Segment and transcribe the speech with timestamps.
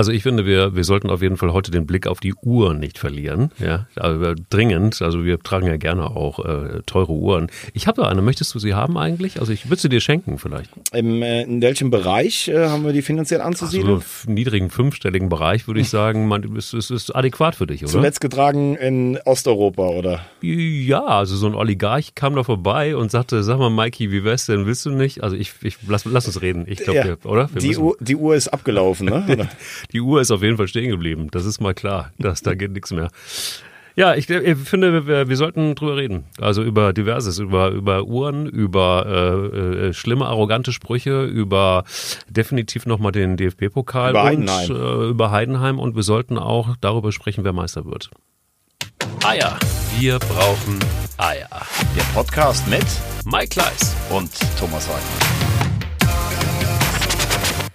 [0.00, 2.72] Also ich finde, wir, wir sollten auf jeden Fall heute den Blick auf die Uhr
[2.72, 3.50] nicht verlieren.
[3.58, 5.02] Ja, also dringend.
[5.02, 7.50] Also wir tragen ja gerne auch äh, teure Uhren.
[7.74, 8.22] Ich habe eine.
[8.22, 9.40] Möchtest du sie haben eigentlich?
[9.40, 10.70] Also ich würde sie dir schenken vielleicht.
[10.94, 13.96] Im, äh, in welchem Bereich äh, haben wir die finanziell anzusiedeln?
[13.96, 17.82] Also im niedrigen fünfstelligen Bereich würde ich sagen, man, es, es ist adäquat für dich,
[17.82, 17.92] oder?
[17.92, 20.24] Zuletzt getragen in Osteuropa, oder?
[20.40, 24.46] Ja, also so ein Oligarch kam da vorbei und sagte, sag mal, Mikey, wie wär's
[24.46, 24.64] denn?
[24.64, 25.22] Willst du nicht?
[25.22, 26.64] Also ich, ich lass, lass uns reden.
[26.66, 27.50] Ich glaube, ja, oder?
[27.52, 29.46] Wir die, Uhr, die Uhr ist abgelaufen, ne?
[29.92, 31.28] die Uhr ist auf jeden Fall stehen geblieben.
[31.30, 32.12] Das ist mal klar.
[32.18, 33.08] Das, da geht nichts mehr.
[33.96, 36.24] Ja, ich, ich finde, wir, wir, sollten drüber reden.
[36.40, 41.84] Also über diverses, über, über Uhren, über äh, äh, schlimme, arrogante Sprüche, über
[42.28, 45.78] definitiv nochmal den DFB-Pokal über und äh, über Heidenheim.
[45.78, 48.10] Und wir sollten auch darüber sprechen, wer Meister wird.
[49.24, 49.58] Eier.
[49.98, 50.78] Wir brauchen
[51.18, 51.48] Eier.
[51.96, 52.86] Der Podcast mit
[53.24, 55.69] Mike Kleiss und Thomas Wagner.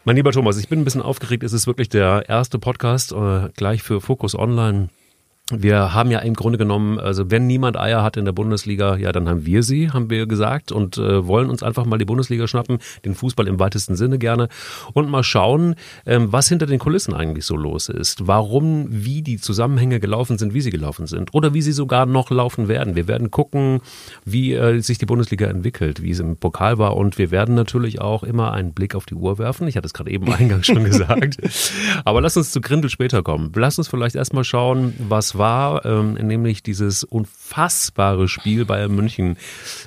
[0.08, 1.42] Mein lieber Thomas, ich bin ein bisschen aufgeregt.
[1.42, 4.90] Es ist wirklich der erste Podcast äh, gleich für Focus Online
[5.52, 9.12] wir haben ja im Grunde genommen, also wenn niemand Eier hat in der Bundesliga, ja,
[9.12, 12.48] dann haben wir sie, haben wir gesagt und äh, wollen uns einfach mal die Bundesliga
[12.48, 14.50] schnappen, den Fußball im weitesten Sinne gerne
[14.94, 15.76] und mal schauen,
[16.08, 20.56] ähm, was hinter den Kulissen eigentlich so los ist, warum, wie die Zusammenhänge gelaufen sind,
[20.56, 22.96] wie sie gelaufen sind oder wie sie sogar noch laufen werden.
[22.96, 23.82] Wir werden gucken,
[24.26, 28.02] wie äh, sich die Bundesliga entwickelt, wie es im Pokal war und wir werden natürlich
[28.02, 29.68] auch immer einen Blick auf die Uhr werfen.
[29.68, 31.38] Ich hatte es gerade eben eingangs schon gesagt.
[32.04, 33.52] Aber lass uns zu Grindel später kommen.
[33.56, 39.38] Lass uns vielleicht erstmal schauen, was war, ähm, nämlich dieses unfassbare Spiel Bayern München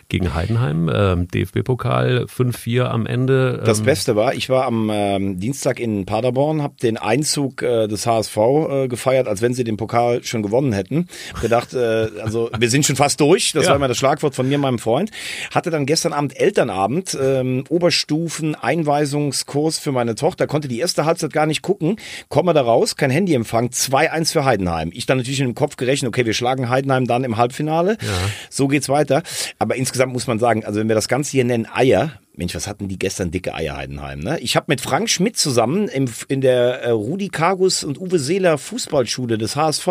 [0.09, 3.59] gegen Heidenheim, ähm, DFB-Pokal 5-4 am Ende.
[3.61, 7.89] Ähm das Beste war, ich war am ähm, Dienstag in Paderborn, habe den Einzug äh,
[7.89, 11.09] des HSV äh, gefeiert, als wenn sie den Pokal schon gewonnen hätten.
[11.41, 13.71] Gedacht, äh, also wir sind schon fast durch, das ja.
[13.71, 15.11] war immer das Schlagwort von mir, meinem Freund.
[15.55, 21.33] Hatte dann gestern Abend Elternabend, ähm, Oberstufen, Einweisungskurs für meine Tochter, konnte die erste Halbzeit
[21.33, 21.97] gar nicht gucken,
[22.29, 24.91] komme da raus, kein Handyempfang, 2-1 für Heidenheim.
[24.93, 27.99] Ich dann natürlich in im Kopf gerechnet, okay, wir schlagen Heidenheim dann im Halbfinale.
[28.01, 28.09] Ja.
[28.51, 29.23] So geht's weiter.
[29.59, 32.69] Aber insgesamt muss man sagen, also wenn wir das Ganze hier nennen Eier, Mensch, was
[32.69, 34.39] hatten die gestern dicke Eier Heidenheim, ne?
[34.39, 38.59] Ich habe mit Frank Schmidt zusammen im, in der äh, Rudi Kargus und Uwe Seeler
[38.59, 39.89] Fußballschule des HSV,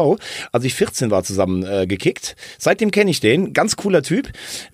[0.53, 2.37] als ich 14 war, zusammen äh, gekickt.
[2.57, 3.51] Seitdem kenne ich den.
[3.51, 4.31] Ganz cooler Typ.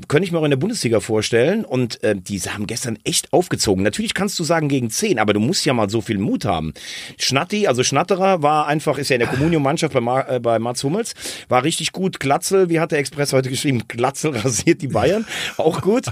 [0.07, 1.65] Könnte ich mir auch in der Bundesliga vorstellen.
[1.65, 3.83] Und äh, die haben gestern echt aufgezogen.
[3.83, 6.73] Natürlich kannst du sagen gegen 10, aber du musst ja mal so viel Mut haben.
[7.17, 10.83] Schnatti, also Schnatterer, war einfach, ist ja in der Kommunion-Mannschaft bei, Mar äh, bei Mats
[10.83, 11.15] Hummels,
[11.49, 12.19] war richtig gut.
[12.19, 13.81] Glatzel, wie hat der Express heute geschrieben?
[13.87, 15.25] Glatzel rasiert die Bayern.
[15.57, 16.05] Auch gut.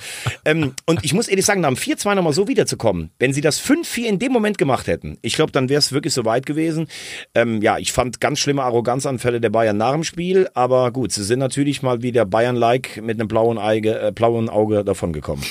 [0.44, 3.42] ähm, und ich muss ehrlich sagen, sagen, nach dem 4-2 nochmal so wiederzukommen, wenn sie
[3.42, 6.46] das 5-4 in dem Moment gemacht hätten, ich glaube, dann wäre es wirklich so weit
[6.46, 6.88] gewesen.
[7.36, 11.26] Ähm, ja, ich fand ganz schlimme Arroganzanfälle der Bayern nach dem Spiel, aber gut, sie
[11.26, 15.44] sind natürlich mal wieder Bayern-like mit einem blauen, Eige, äh, blauen Auge davon gekommen.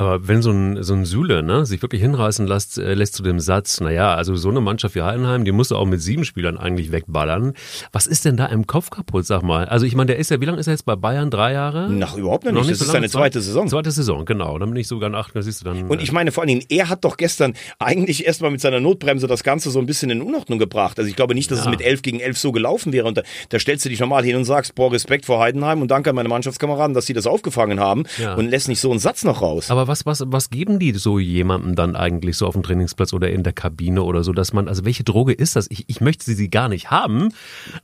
[0.00, 3.24] Aber wenn so ein, so ein Süle ne, sich wirklich hinreißen lässt, äh, lässt zu
[3.24, 6.24] dem Satz, naja, also so eine Mannschaft wie Heidenheim, die musst du auch mit sieben
[6.24, 7.54] Spielern eigentlich wegballern.
[7.90, 9.64] Was ist denn da im Kopf kaputt, sag mal?
[9.64, 11.32] Also ich meine, der ist ja, wie lange ist er jetzt bei Bayern?
[11.32, 11.90] Drei Jahre?
[11.90, 12.60] Nach überhaupt noch nicht.
[12.60, 13.66] Noch nicht das so ist seine zweite Saison.
[13.66, 14.56] Zweite Saison, genau.
[14.60, 15.88] Dann bin ich sogar nach, da siehst du dann.
[15.88, 19.26] Und ich meine vor allen Dingen, er hat doch gestern eigentlich erstmal mit seiner Notbremse
[19.26, 21.00] das Ganze so ein bisschen in Unordnung gebracht.
[21.00, 21.64] Also ich glaube nicht, dass ja.
[21.64, 23.08] es mit elf gegen elf so gelaufen wäre.
[23.08, 25.90] Und da, da, stellst du dich normal hin und sagst, boah, Respekt vor Heidenheim und
[25.90, 28.34] danke an meine Mannschaftskameraden, dass sie das aufgefangen haben ja.
[28.34, 29.72] und lässt nicht so einen Satz noch raus.
[29.72, 33.30] Aber was, was, was geben die so jemandem dann eigentlich so auf dem Trainingsplatz oder
[33.30, 35.66] in der Kabine oder so, dass man, also welche Droge ist das?
[35.70, 37.30] Ich, ich möchte sie gar nicht haben,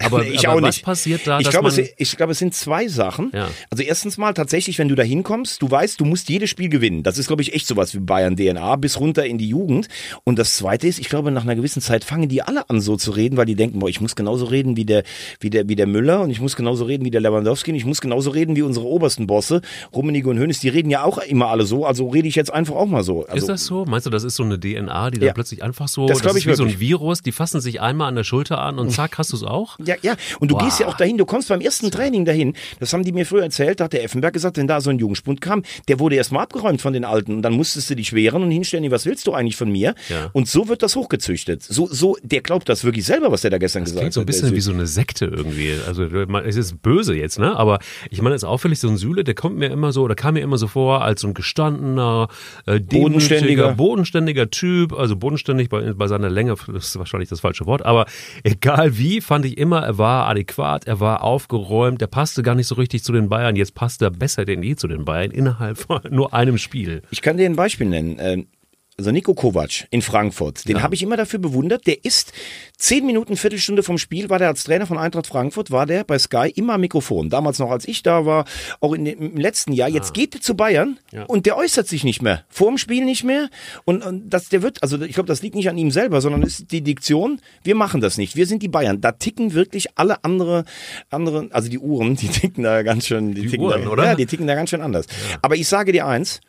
[0.02, 0.84] aber, ich aber auch was nicht.
[0.84, 1.40] passiert da?
[1.40, 3.30] Ich glaube, es, ich glaube, es sind zwei Sachen.
[3.32, 3.48] Ja.
[3.70, 7.02] Also erstens mal tatsächlich, wenn du da hinkommst, du weißt, du musst jedes Spiel gewinnen.
[7.02, 9.88] Das ist, glaube ich, echt sowas wie Bayern DNA bis runter in die Jugend.
[10.24, 12.96] Und das zweite ist, ich glaube, nach einer gewissen Zeit fangen die alle an so
[12.96, 15.04] zu reden, weil die denken, boah, ich muss genauso reden wie der,
[15.40, 17.84] wie der, wie der Müller und ich muss genauso reden wie der Lewandowski und ich
[17.84, 19.62] muss genauso reden wie unsere obersten Bosse,
[19.94, 20.60] Rummenigge und Hönes.
[20.60, 23.24] Die reden ja auch immer alle so, also rede ich jetzt einfach auch mal so.
[23.24, 23.84] Also, ist das so?
[23.84, 25.32] Meinst du, das ist so eine DNA, die dann ja.
[25.32, 26.56] plötzlich einfach so, das, das ist wie wirklich.
[26.56, 29.36] so ein Virus, die fassen sich einmal an der Schulter an und zack, hast du
[29.36, 29.78] es auch?
[29.84, 30.16] Ja, ja.
[30.40, 30.64] Und du wow.
[30.64, 32.54] gehst ja auch dahin, du kommst beim ersten Training dahin.
[32.80, 34.98] Das haben die mir früher erzählt, da hat der Effenberg gesagt, wenn da so ein
[34.98, 37.36] Jungspund kam, der wurde erstmal abgeräumt von den Alten.
[37.36, 39.94] Und dann musstest du dich wehren und hinstellen, was willst du eigentlich von mir?
[40.08, 40.30] Ja.
[40.32, 41.62] Und so wird das hochgezüchtet.
[41.62, 44.12] So, so, der glaubt das wirklich selber, was der da gestern das gesagt hat.
[44.12, 45.74] so ein bisschen wie so eine Sekte irgendwie.
[45.86, 47.54] Also, es ist böse jetzt, ne?
[47.56, 47.78] Aber
[48.10, 50.34] ich meine, es ist auffällig, so ein Süle, der kommt mir immer so, oder kam
[50.34, 55.92] mir immer so vor, als so ein gestandener, äh, bodenständiger, bodenständiger Typ, also bodenständig bei,
[55.92, 58.06] bei seiner Länge, das ist wahrscheinlich das falsche Wort, aber
[58.42, 62.66] egal wie, fand ich immer, er war adäquat, er war aufgeräumt, er passte gar nicht
[62.66, 65.78] so richtig zu den Bayern, jetzt passt er besser denn je zu den Bayern innerhalb
[65.78, 67.02] von nur einem Spiel.
[67.10, 68.46] Ich kann dir ein Beispiel nennen.
[68.96, 70.82] Also Nico Kovac in Frankfurt, den Ja.
[70.82, 71.84] habe ich immer dafür bewundert.
[71.88, 72.32] Der ist
[72.76, 76.16] zehn Minuten, Viertelstunde vom Spiel, war der als Trainer von Eintracht Frankfurt, war der bei
[76.16, 77.28] Sky immer am Mikrofon.
[77.28, 78.44] Damals noch, als ich da war,
[78.80, 79.88] auch in dem, im letzten Jahr.
[79.88, 81.16] Jetzt geht er zu Bayern Ah.
[81.16, 81.22] Ja.
[81.24, 82.44] und der äußert sich nicht mehr.
[82.48, 83.48] Vor dem Spiel nicht mehr.
[83.84, 86.42] Und, und das, der wird, also ich glaube, das liegt nicht an ihm selber, sondern
[86.42, 87.40] ist die Diktion.
[87.64, 88.36] Wir machen das nicht.
[88.36, 89.00] Wir sind die Bayern.
[89.00, 90.64] Da ticken wirklich alle andere,
[91.10, 94.04] also die Uhren, die ticken da ganz schön, die, Die ticken Uhren, da, oder?
[94.04, 95.06] Ja, die ticken da ganz schön anders.
[95.42, 96.40] Aber ich sage dir eins.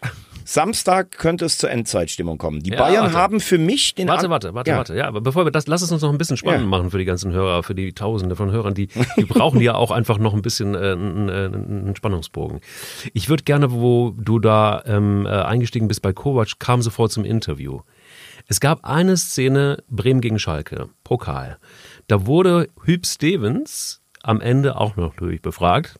[0.45, 2.61] Samstag könnte es zur Endzeitstimmung kommen.
[2.61, 3.17] Die Ja, Bayern warte.
[3.17, 4.77] haben für mich den Warte, warte, warte, ja.
[4.77, 4.95] warte.
[4.95, 6.67] Ja, aber bevor wir das, lass es uns noch ein bisschen spannend Ja.
[6.67, 8.87] machen für die ganzen Hörer, für die Tausende von Hörern, die,
[9.17, 12.61] die brauchen ja auch einfach noch ein bisschen äh, einen, äh, einen Spannungsbogen.
[13.13, 17.25] Ich würde gerne, wo du da ähm, äh, eingestiegen bist bei Kovac, kam sofort zum
[17.25, 17.81] Interview.
[18.47, 21.57] Es gab eine Szene Bremen gegen Schalke, Pokal.
[22.07, 25.95] Da wurde Hüb Stevens am Ende auch noch durchbefragt.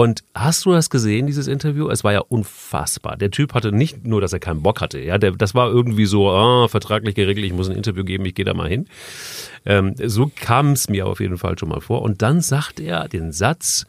[0.00, 1.90] Und hast du das gesehen, dieses Interview?
[1.90, 3.18] Es war ja unfassbar.
[3.18, 4.98] Der Typ hatte nicht nur, dass er keinen Bock hatte.
[4.98, 8.34] Ja, der, das war irgendwie so, ah, vertraglich geregelt, ich muss ein Interview geben, ich
[8.34, 8.86] gehe da mal hin.
[9.66, 12.00] Ähm, so kam es mir auf jeden Fall schon mal vor.
[12.00, 13.84] Und dann sagt er den Satz,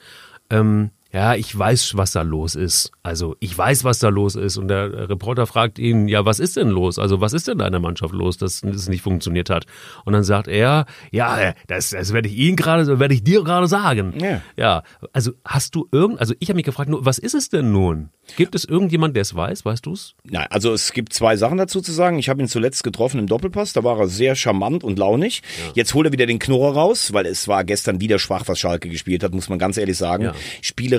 [0.50, 2.92] ähm, ja, ich weiß, was da los ist.
[3.04, 4.58] Also ich weiß, was da los ist.
[4.58, 7.00] Und der Reporter fragt ihn, ja, was ist denn los?
[7.00, 9.66] Also was ist denn da in der Mannschaft los, dass es nicht funktioniert hat?
[10.06, 13.68] Und dann sagt er, ja, das, das werde ich Ihnen gerade, werde ich dir gerade
[13.68, 14.13] sagen.
[14.19, 14.42] Ja.
[14.56, 17.72] Ja, also hast du irgend, also ich habe mich gefragt, nur, was ist es denn
[17.72, 18.10] nun?
[18.38, 19.66] Gibt es irgendjemand, der es weiß?
[19.66, 20.16] Weißt du es?
[20.24, 22.19] Nein, also es gibt zwei Sachen dazu zu sagen.
[22.19, 25.42] Ich habe ihn zuletzt getroffen im Doppelpass, da war er sehr charmant und launig.
[25.74, 28.88] Jetzt holt er wieder den Knurrer raus, weil es war gestern wieder schwach, was Schalke
[28.88, 30.24] gespielt hat, muss man ganz ehrlich sagen.
[30.24, 30.34] Ja.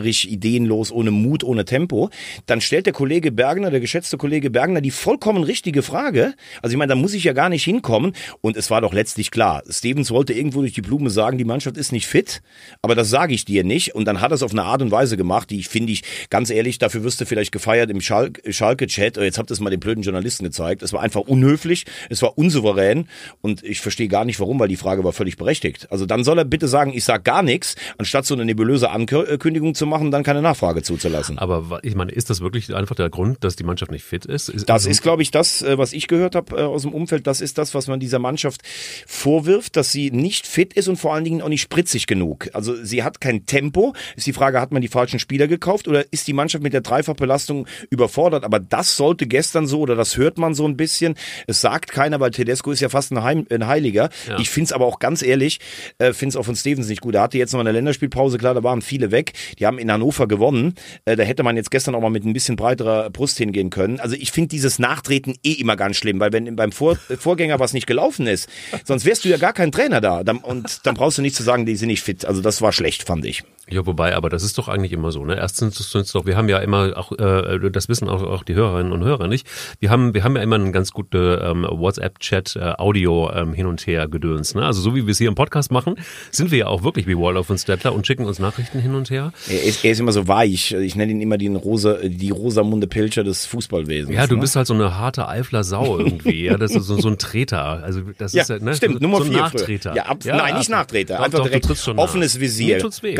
[0.03, 2.11] Spielerisch, ideenlos, ohne Mut, ohne Tempo.
[2.47, 6.35] Dann stellt der Kollege Bergner, der geschätzte Kollege Bergner, die vollkommen richtige Frage.
[6.61, 8.13] Also ich meine, da muss ich ja gar nicht hinkommen.
[8.41, 9.63] Und es war doch letztlich klar.
[9.69, 12.43] Stevens wollte irgendwo durch die Blume sagen, die Mannschaft ist nicht fit,
[12.83, 13.95] aber das sage ich dir nicht.
[13.95, 16.03] Und dann hat er es auf eine Art und Weise gemacht, die ich finde ich,
[16.31, 19.17] ganz ehrlich, dafür wirst du vielleicht gefeiert im Schalk- Schalke-Chat.
[19.19, 20.83] Jetzt habt ihr es mal den blöden Journalisten gezeigt.
[20.83, 23.07] Es war einfach unhöflich, es war unsouverän
[23.41, 25.87] und ich verstehe gar nicht warum, weil die Frage war völlig berechtigt.
[25.91, 29.75] Also dann soll er bitte sagen, ich sag gar nichts, anstatt so eine nebulöse Ankündigung
[29.75, 31.39] zu machen, dann keine Nachfrage zuzulassen.
[31.39, 34.49] Aber ich meine, ist das wirklich einfach der Grund, dass die Mannschaft nicht fit ist?
[34.49, 37.27] ist Das ist, glaube ich, das, äh, was ich gehört habe äh, aus dem Umfeld.
[37.27, 38.63] Das ist das, was man dieser Mannschaft
[39.07, 42.49] vorwirft, dass sie nicht fit ist und vor allen Dingen auch nicht spritzig genug.
[42.53, 43.95] Also sie hat kein Tempo.
[44.17, 46.81] Ist die Frage, hat man die falschen Spieler gekauft oder ist die Mannschaft mit der
[46.81, 48.45] Dreifachbelastung überfordert?
[48.45, 51.15] Aber das sollte gestern so oder das hört man so ein bisschen.
[51.47, 54.11] Es sagt keiner, weil Tedesco ist ja fast ein, Heim, ein Heiliger.
[54.29, 54.39] Ja.
[54.39, 55.61] Ich finde es aber auch ganz ehrlich,
[55.99, 57.15] äh, finde es auch von Stevens nicht gut.
[57.15, 59.33] Er hatte jetzt noch eine Länderspielpause, klar, da waren viele weg.
[59.59, 60.75] Die haben in Hannover gewonnen.
[61.05, 64.01] Äh, da hätte man jetzt gestern auch mal mit ein bisschen breiterer Brust hingehen können.
[64.01, 67.61] Also ich finde dieses Nachtreten eh immer ganz schlimm, weil wenn beim Vor äh, Vorgänger
[67.61, 68.49] was nicht gelaufen ist,
[68.85, 70.25] sonst wärst du ja gar kein Trainer da.
[70.25, 72.25] Dann, und dann brauchst du nicht zu sagen, die sind nicht fit.
[72.25, 73.43] Also das war schlecht, fand ich.
[73.73, 75.37] Ja, wobei, aber das ist doch eigentlich immer so, ne?
[75.37, 78.55] Erstens ist es doch, wir haben ja immer auch, äh, das wissen auch, auch die
[78.55, 79.47] Hörerinnen und Hörer nicht.
[79.81, 83.65] Wir haben, wir haben ja immer einen ganz gute ähm, WhatsApp-Chat, äh, Audio ähm, hin
[83.67, 84.67] und her gedöns, ne?
[84.67, 85.95] Also so wie wir es hier im Podcast machen,
[86.31, 89.09] sind wir ja auch wirklich wie Waldorf und Stettler und schicken uns Nachrichten hin und
[89.09, 89.33] her.
[89.49, 90.73] Er ist, er ist immer so weich.
[90.73, 94.15] Ich nenne ihn immer den rosa, die Rosamunde Pilcher des Fußballwesens.
[94.15, 94.43] Ja, du ne?
[94.43, 96.59] bist halt so eine harte Eifler Sau irgendwie, ja?
[96.59, 97.63] Das ist so, so ein Treter.
[97.83, 98.75] Also das Ja, ist halt, ne?
[98.75, 99.95] stimmt, Nummer so vier Nachtreter.
[99.95, 102.39] Ja, ab- nein, nicht Nachtreter, einfach doch, direkt offenes.
[102.39, 102.83] Visier.
[103.03, 103.15] Mir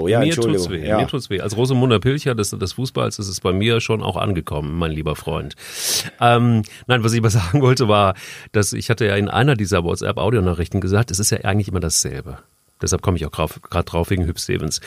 [0.00, 0.86] Gattuso, ja, mir Entschuldigung, Tut's weh.
[0.86, 0.98] ja.
[0.98, 1.40] Mir tut's weh.
[1.40, 5.16] Als Rosamunde Pilcher des, des Fußballs ist es bei mir schon auch angekommen, mein lieber
[5.16, 5.54] Freund.
[6.20, 8.14] Ähm, nein, was ich aber sagen wollte war,
[8.52, 12.38] dass ich hatte ja in einer dieser WhatsApp-Audionachrichten gesagt, es ist ja eigentlich immer dasselbe.
[12.80, 14.80] Deshalb komme ich auch gerade drauf wegen Hüb Stevens.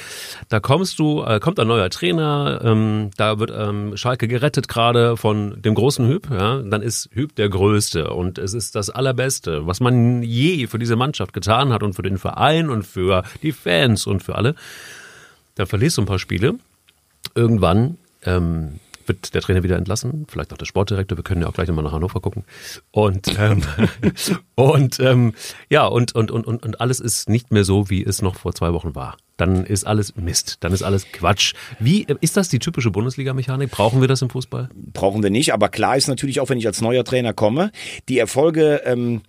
[0.50, 5.18] Da kommst du, äh, kommt ein neuer Trainer, ähm, da wird ähm, Schalke gerettet gerade
[5.18, 9.68] von dem großen Hüb, ja, dann ist Hüb der Größte und es ist das Allerbeste,
[9.68, 13.52] was man je für diese Mannschaft getan hat und für den Verein und für die
[13.52, 14.56] Fans und für alle.
[15.56, 16.56] Dann verlierst du ein paar Spiele.
[17.36, 21.18] Irgendwann ähm, wird der Trainer wieder entlassen, vielleicht auch der Sportdirektor.
[21.18, 22.44] Wir können ja auch gleich nochmal nach Hannover gucken.
[22.92, 23.62] Und ähm,
[24.56, 25.34] und ähm,
[25.70, 28.54] ja und, und und und und alles ist nicht mehr so, wie es noch vor
[28.54, 29.18] zwei Wochen war.
[29.38, 30.58] Dann ist alles Mist.
[30.60, 31.54] Dann ist alles Quatsch.
[31.80, 33.72] Wie äh, ist das die typische Bundesliga-Mechanik?
[33.72, 34.70] Brauchen wir das im Fußball?
[34.94, 35.54] brauchen wir nicht.
[35.54, 37.72] Aber klar ist natürlich auch, wenn ich als neuer Trainer komme,
[38.08, 39.22] die Erfolge ähm,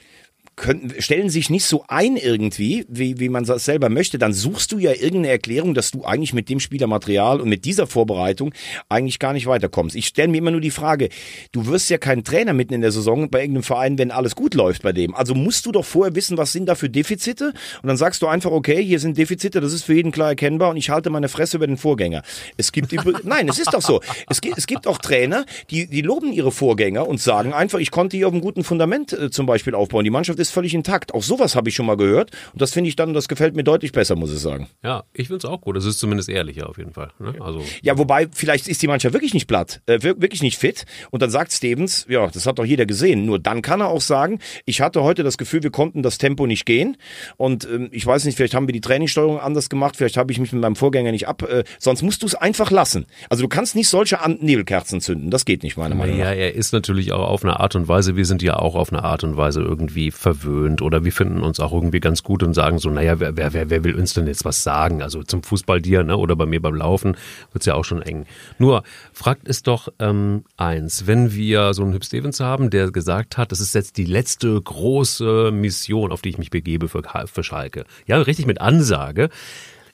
[0.62, 4.71] können, stellen sich nicht so ein irgendwie, wie, wie man das selber möchte, dann suchst
[4.71, 8.54] du ja irgendeine Erklärung, dass du eigentlich mit dem Spielermaterial und mit dieser Vorbereitung
[8.88, 9.97] eigentlich gar nicht weiterkommst.
[9.97, 11.09] Ich stelle mir immer nur die Frage,
[11.50, 14.54] du wirst ja kein Trainer mitten in der Saison bei irgendeinem Verein, wenn alles gut
[14.54, 15.16] läuft bei dem.
[15.16, 17.52] Also musst du doch vorher wissen, was sind da für Defizite
[17.83, 20.71] und dann sagst du einfach, okay, hier sind Defizite, das ist für jeden klar erkennbar
[20.71, 22.23] und ich halte meine Fresse über den Vorgänger.
[22.57, 24.00] Es gibt, nein, es ist doch so.
[24.31, 27.90] Es gibt, es gibt auch Trainer, die, die loben ihre Vorgänger und sagen einfach, ich
[27.90, 30.04] konnte hier auf einem guten Fundament äh, zum Beispiel aufbauen.
[30.04, 31.14] Die Mannschaft ist völlig intakt.
[31.14, 32.30] Auch sowas habe ich schon mal gehört.
[32.52, 34.68] Und das finde ich dann, das gefällt mir deutlich besser, muss ich sagen.
[34.82, 35.76] Ja, ich finde es auch gut.
[35.76, 37.11] Das ist zumindest ehrlicher auf jeden Fall.
[37.18, 37.35] Ne?
[37.40, 40.85] Also, Ja, wobei, vielleicht ist die Mannschaft wirklich nicht platt, äh, wir- wirklich nicht fit.
[41.11, 43.25] Und dann sagt Stevens, ja, das hat doch jeder gesehen.
[43.26, 46.47] Nur dann kann er auch sagen, ich hatte heute das Gefühl, wir konnten das Tempo
[46.47, 46.97] nicht gehen.
[47.37, 50.38] Und ähm, ich weiß nicht, vielleicht haben wir die Trainingssteuerung anders gemacht, vielleicht habe ich
[50.38, 51.42] mich mit meinem Vorgänger nicht ab.
[51.42, 53.06] Äh, sonst musst du es einfach lassen.
[53.30, 55.30] Also du kannst nicht solche An Nebelkerzen zünden.
[55.30, 56.25] Das geht nicht, meiner Meinung nach.
[56.26, 58.92] Ja, er ist natürlich auch auf eine Art und Weise, wir sind ja auch auf
[58.92, 62.54] eine Art und Weise irgendwie verwöhnt oder wir finden uns auch irgendwie ganz gut und
[62.54, 65.02] sagen so, naja, wer, wer, wer, will uns denn jetzt was sagen?
[65.02, 66.16] Also zum Fußball dir, ne?
[66.16, 67.16] Oder bei mir beim Laufen
[67.52, 68.26] wird's ja auch schon eng.
[68.58, 73.38] Nur, fragt es doch ähm, eins, wenn wir so einen Hüb Stevens haben, der gesagt
[73.38, 77.44] hat, das ist jetzt die letzte große Mission, auf die ich mich begebe für, für
[77.44, 77.84] Schalke.
[78.06, 79.28] Ja, richtig mit Ansage.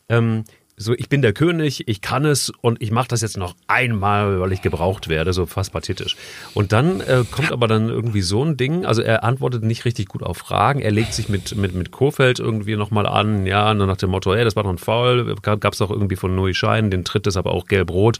[0.08, 0.44] Ähm,
[0.78, 4.40] so, ich bin der König, ich kann es und ich mache das jetzt noch einmal,
[4.40, 6.16] weil ich gebraucht werde, so fast pathetisch.
[6.54, 10.06] Und dann äh, kommt aber dann irgendwie so ein Ding, also er antwortet nicht richtig
[10.06, 13.86] gut auf Fragen, er legt sich mit, mit, mit Kofeld irgendwie nochmal an, ja, nur
[13.86, 16.54] nach dem Motto, ey, das war doch ein Foul, gab es auch irgendwie von Nui
[16.54, 18.18] Schein, den tritt ist aber auch gelb-rot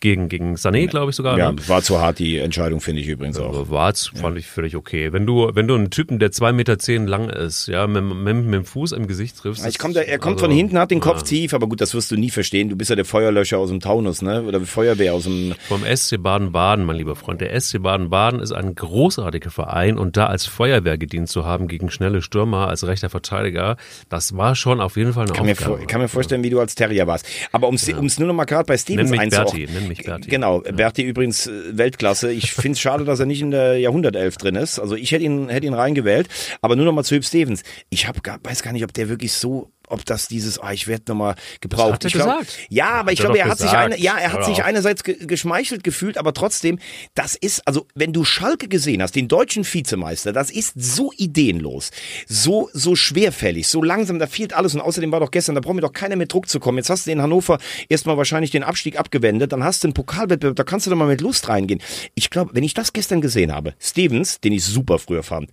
[0.00, 1.36] gegen, gegen Sané, glaube ich sogar.
[1.38, 1.68] Ja, ne?
[1.68, 3.48] war zu hart die Entscheidung, finde ich übrigens auch.
[3.48, 5.12] Aber War's fand ich völlig okay.
[5.12, 8.36] Wenn du, wenn du einen Typen, der zwei Meter zehn lang ist, ja, mit, mit,
[8.36, 9.66] mit dem Fuß im Gesicht triffst.
[9.66, 11.24] Ich komm da, er kommt also, von hinten, hat den Kopf ja.
[11.24, 12.68] tief, aber gut, das wirst du nie verstehen.
[12.68, 14.44] Du bist ja der Feuerlöscher aus dem Taunus, ne?
[14.44, 15.54] Oder Feuerwehr aus dem.
[15.66, 17.40] Vom SC Baden-Baden, mein lieber Freund.
[17.40, 21.90] Der SC Baden-Baden ist ein großartiger Verein und da als Feuerwehr gedient zu haben gegen
[21.90, 23.76] schnelle Stürmer, als rechter Verteidiger,
[24.08, 25.78] das war schon auf jeden Fall eine Kann mir, Aufgabe.
[25.78, 27.26] vor, kann mir vorstellen, wie du als Terrier warst.
[27.50, 29.30] Aber um es nur noch mal gerade bei Stevens Nenn mich.
[29.30, 30.30] Berti, nenn mich Berti.
[30.30, 32.30] Genau, Berti übrigens äh, Weltklasse.
[32.30, 34.78] Ich finde es schade, dass er nicht in der Jahrhundertelf drin ist.
[34.78, 36.28] Also ich hätte ihn, hätte ihn reingewählt.
[36.62, 37.64] Aber nur noch mal zu Hüb Stevens.
[37.90, 40.86] Ich hab gar, weiß gar nicht, ob der wirklich so ob das dieses, ah, ich
[40.86, 41.94] werde nochmal gebraucht.
[41.94, 42.58] hat ich glaub, gesagt.
[42.68, 45.84] Ja, aber ich glaube, er hat sich eine, ja, er hat sich einerseits ge geschmeichelt
[45.84, 46.78] gefühlt, aber trotzdem,
[47.14, 51.90] das ist, also wenn du Schalke gesehen hast, den deutschen Vizemeister, das ist so ideenlos,
[52.26, 55.76] so, so schwerfällig, so langsam, da fehlt alles und außerdem war doch gestern, da brauchen
[55.76, 56.78] wir doch keiner mit Druck zu kommen.
[56.78, 60.56] Jetzt hast du in Hannover erstmal wahrscheinlich den Abstieg abgewendet, dann hast du einen Pokalwettbewerb,
[60.56, 61.80] da kannst du doch mal mit Lust reingehen.
[62.14, 65.50] Ich glaube, wenn ich das gestern gesehen habe, Stevens, den ich super früher fand,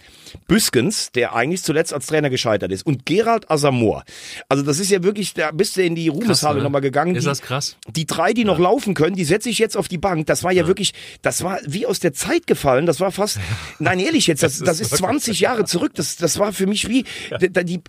[0.47, 4.03] Büskens, der eigentlich zuletzt als Trainer gescheitert ist und Gerald Asamoah,
[4.49, 6.63] also das ist ja wirklich, da bist du in die Ruhmeshalle ne?
[6.63, 7.15] nochmal gegangen.
[7.15, 7.77] Ist die, das krass?
[7.87, 10.27] die drei, die noch laufen können, die setze ich jetzt auf die Bank.
[10.27, 12.85] Das war ja, wirklich, das war wie aus der Zeit gefallen.
[12.85, 13.39] Das war fast,
[13.79, 15.93] nein, ehrlich jetzt, das, das, ist 20 Jahre zurück.
[15.95, 17.05] Das, das war für mich wie,
[17.39, 17.81] die,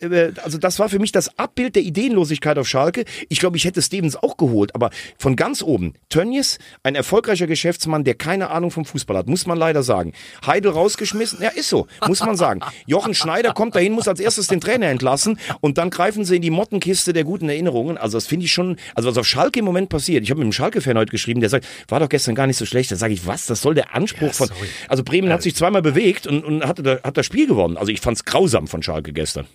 [0.00, 3.04] äh, also das war für mich das Abbild der Ideenlosigkeit auf Schalke.
[3.28, 5.94] Ich glaube, ich hätte Stevens auch geholt, aber von ganz oben.
[6.08, 10.12] Tönnies, ein erfolgreicher Geschäftsmann, der keine Ahnung vom Fußball hat, muss man leider sagen.
[10.44, 12.60] Heidel rausgeschmissen, ja, ist so, muss man sagen.
[12.86, 16.42] Jochen Schneider kommt dahin, muss als erstes den Trainer entlassen und dann greifen sie in
[16.42, 17.96] die Mottenkiste der guten Erinnerungen.
[17.98, 20.22] Also das finde ich schon, also was auf Schalke im Moment passiert.
[20.22, 22.66] Ich habe mit einem Schalke-Fan heute geschrieben, der sagt, war doch gestern gar nicht so
[22.66, 22.90] schlecht.
[22.90, 24.68] Da sage ich, was, das soll der Anspruch von, sorry.
[24.88, 27.76] also Bremen hat sich zweimal bewegt und, und da, hat das Spiel gewonnen.
[27.76, 29.46] Also ich fand's grausam von Schalke gestern.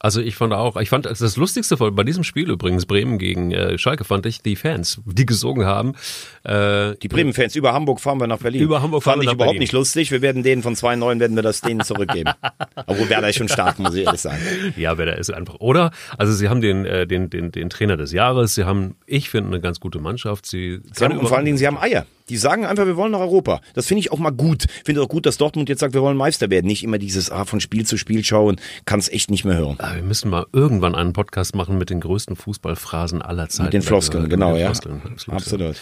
[0.00, 3.52] Also ich fand auch, ich fand das Lustigste von- bei diesem Spiel übrigens, Bremen gegen
[3.52, 5.94] äh, Schalke, fand ich die Fans, die gesungen haben.
[6.42, 8.60] Äh, Die Bremen-Fans, über Hamburg fahren wir nach Berlin.
[8.62, 9.60] Über Hamburg fahren Fand wir ich nach überhaupt Berlin.
[9.60, 10.10] nicht lustig.
[10.10, 12.32] Wir werden denen von 2,9 werden wir das denen zurückgeben.
[12.86, 14.40] Obwohl Werder ist schon stark, muss ich ehrlich sagen.
[14.76, 15.54] Ja, wer da ist einfach.
[15.60, 15.90] Oder?
[16.18, 19.48] Also sie haben den, äh, den, den, den Trainer des Jahres, sie haben, ich finde,
[19.50, 20.44] eine ganz gute Mannschaft.
[20.44, 22.04] Sie, Sie haben, und vor allen Dingen, sie haben Eier.
[22.30, 23.60] Die sagen einfach, wir wollen nach Europa.
[23.74, 24.64] Das finde ich auch mal gut.
[24.84, 26.66] Finde auch gut, dass Dortmund jetzt sagt, wir wollen Meister werden.
[26.66, 29.76] Nicht immer dieses, ah, von Spiel zu Spiel schauen, kann es echt nicht mehr hören.
[29.78, 33.64] Ah, wir müssen mal irgendwann einen Podcast machen mit den größten Fußballphrasen aller Zeiten.
[33.64, 34.66] Mit den Floskeln, Mit genau, den ja.
[34.68, 35.40] Floskeln, absolut.
[35.42, 35.76] Absolut.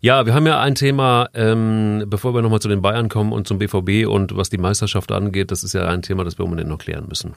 [0.00, 3.48] Ja, wir haben ja ein Thema, ähm, bevor wir nochmal zu den Bayern kommen und
[3.48, 6.68] zum BVB und was die Meisterschaft angeht, das ist ja ein Thema, das wir unbedingt
[6.68, 7.34] noch klären müssen.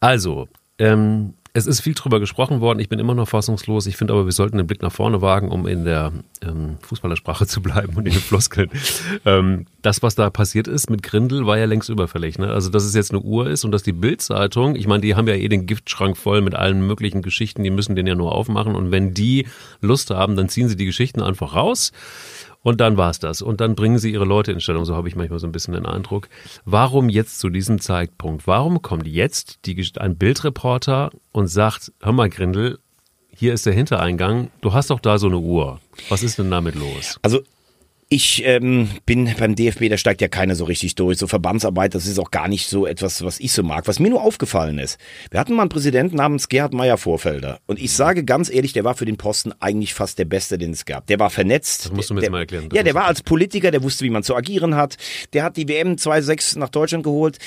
[0.00, 0.48] Also,
[0.78, 3.86] ähm, es ist viel drüber gesprochen worden, ich bin immer noch fassungslos.
[3.86, 7.46] Ich finde aber, wir sollten den Blick nach vorne wagen, um in der ähm, Fußballersprache
[7.46, 8.70] zu bleiben und in den Floskeln.
[9.24, 12.38] ähm, das, was da passiert ist mit Grindel, war ja längst überfällig.
[12.38, 12.48] Ne?
[12.48, 15.26] Also, dass es jetzt eine Uhr ist und dass die Bild-Zeitung, ich meine, die haben
[15.28, 18.74] ja eh den Giftschrank voll mit allen möglichen Geschichten, die müssen den ja nur aufmachen.
[18.74, 19.46] Und wenn die
[19.80, 21.90] Lust haben, dann ziehen sie die Geschichten einfach raus.
[22.66, 23.42] Und dann war's das.
[23.42, 24.84] Und dann bringen sie ihre Leute in Stellung.
[24.84, 26.28] So habe ich manchmal so ein bisschen den Eindruck.
[26.64, 28.48] Warum jetzt zu diesem Zeitpunkt?
[28.48, 32.80] Warum kommt jetzt die, ein Bildreporter und sagt, hör mal Grindel,
[33.32, 34.50] hier ist der Hintereingang.
[34.62, 35.78] Du hast doch da so eine Uhr.
[36.08, 37.20] Was ist denn damit los?
[37.22, 37.40] Also
[38.08, 41.18] ich ähm, bin beim DFB, da steigt ja keiner so richtig durch.
[41.18, 43.88] So Verbandsarbeit, das ist auch gar nicht so etwas, was ich so mag.
[43.88, 44.98] Was mir nur aufgefallen ist,
[45.32, 47.58] wir hatten mal einen Präsidenten namens Gerhard Meyer Vorfelder.
[47.66, 50.70] Und ich sage ganz ehrlich, der war für den Posten eigentlich fast der Beste, den
[50.70, 51.08] es gab.
[51.08, 51.86] Der war vernetzt.
[51.86, 52.68] Das musst du mir der, jetzt mal erklären.
[52.72, 54.96] Ja, der war als Politiker, der wusste, wie man zu agieren hat.
[55.32, 57.38] Der hat die WM 2.6 nach Deutschland geholt.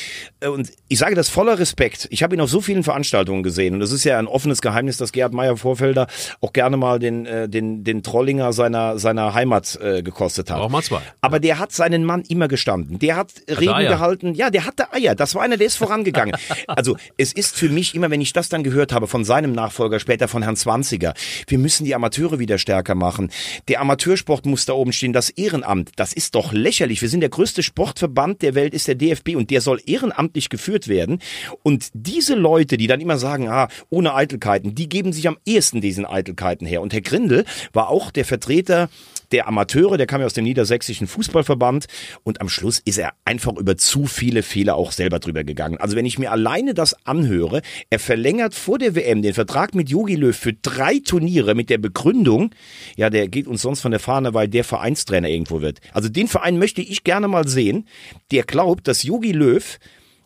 [0.42, 2.10] Äh, Und ich sage das voller Respekt.
[2.12, 3.76] Ich habe ihn auf so vielen Veranstaltungen gesehen.
[3.76, 6.08] Und es ist ja ein offenes Geheimnis, dass Gerhard Meyer Vorfelder
[6.42, 10.60] auch gerne mal den, äh, den, den Trollinger seiner, seiner Heimat äh, gekostet hat.
[10.60, 11.02] Auch mal zwei.
[11.22, 13.00] Aber der hat seinen Mann immer gestanden.
[13.00, 13.90] Der hat Reden Eier.
[13.90, 14.34] gehalten.
[14.34, 15.16] Ja, der hatte Eier.
[15.16, 16.36] Das war einer, der ist vorangegangen.
[16.68, 20.00] also es ist für mich immer, wenn ich das dann gehört habe von seinem Nachfolger,
[20.00, 21.14] später von Herrn Zwanziger,
[21.48, 23.32] wir müssen die Amateure wieder stärker machen.
[23.68, 25.14] Der Amateursport muss da oben stehen.
[25.14, 27.02] Das Ehrenamt, das ist doch lächerlich.
[27.02, 30.88] Wir sind der größte Sportverband der Welt, ist der DFB und der soll ehrenamtlich geführt
[30.88, 31.20] werden.
[31.64, 35.82] Und diese Leute, die dann immer sagen, ah, ohne Eitelkeiten, die geben sich am ehesten
[35.82, 36.82] diesen Eitelkeiten her.
[36.82, 38.90] Und Herr Grindel war auch der Vertreter
[39.32, 41.86] der Amateure, der kam ja aus dem niedersächsischen Fußballverband
[42.24, 45.78] und am Schluss ist er einfach über zu viele Fehler auch selber drüber gegangen.
[45.78, 49.90] Also wenn ich mir alleine das anhöre, er verlängert vor der WM den Vertrag mit
[49.90, 52.52] Jogi Löw für drei Turniere mit der Begründung,
[52.96, 55.80] ja, der geht uns sonst von der Fahne, weil der Vereinstrainer irgendwo wird.
[55.94, 57.88] Also den Verein möchte ich gerne mal sehen,
[58.32, 59.80] der glaubt, dass Jogi Löw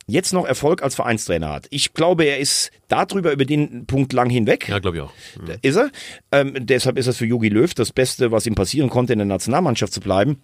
[0.08, 1.68] jetzt noch Erfolg als Vereinstrainer hat.
[1.70, 4.68] Ich glaube, er ist darüber über den Punkt lang hinweg.
[4.68, 5.14] Ja, glaube ich auch.
[5.62, 5.92] Ist er.
[6.32, 9.26] Ähm, deshalb ist das für Jogi Löw das Beste, was ihm passieren konnte, in der
[9.26, 10.42] Nationalmannschaft zu bleiben.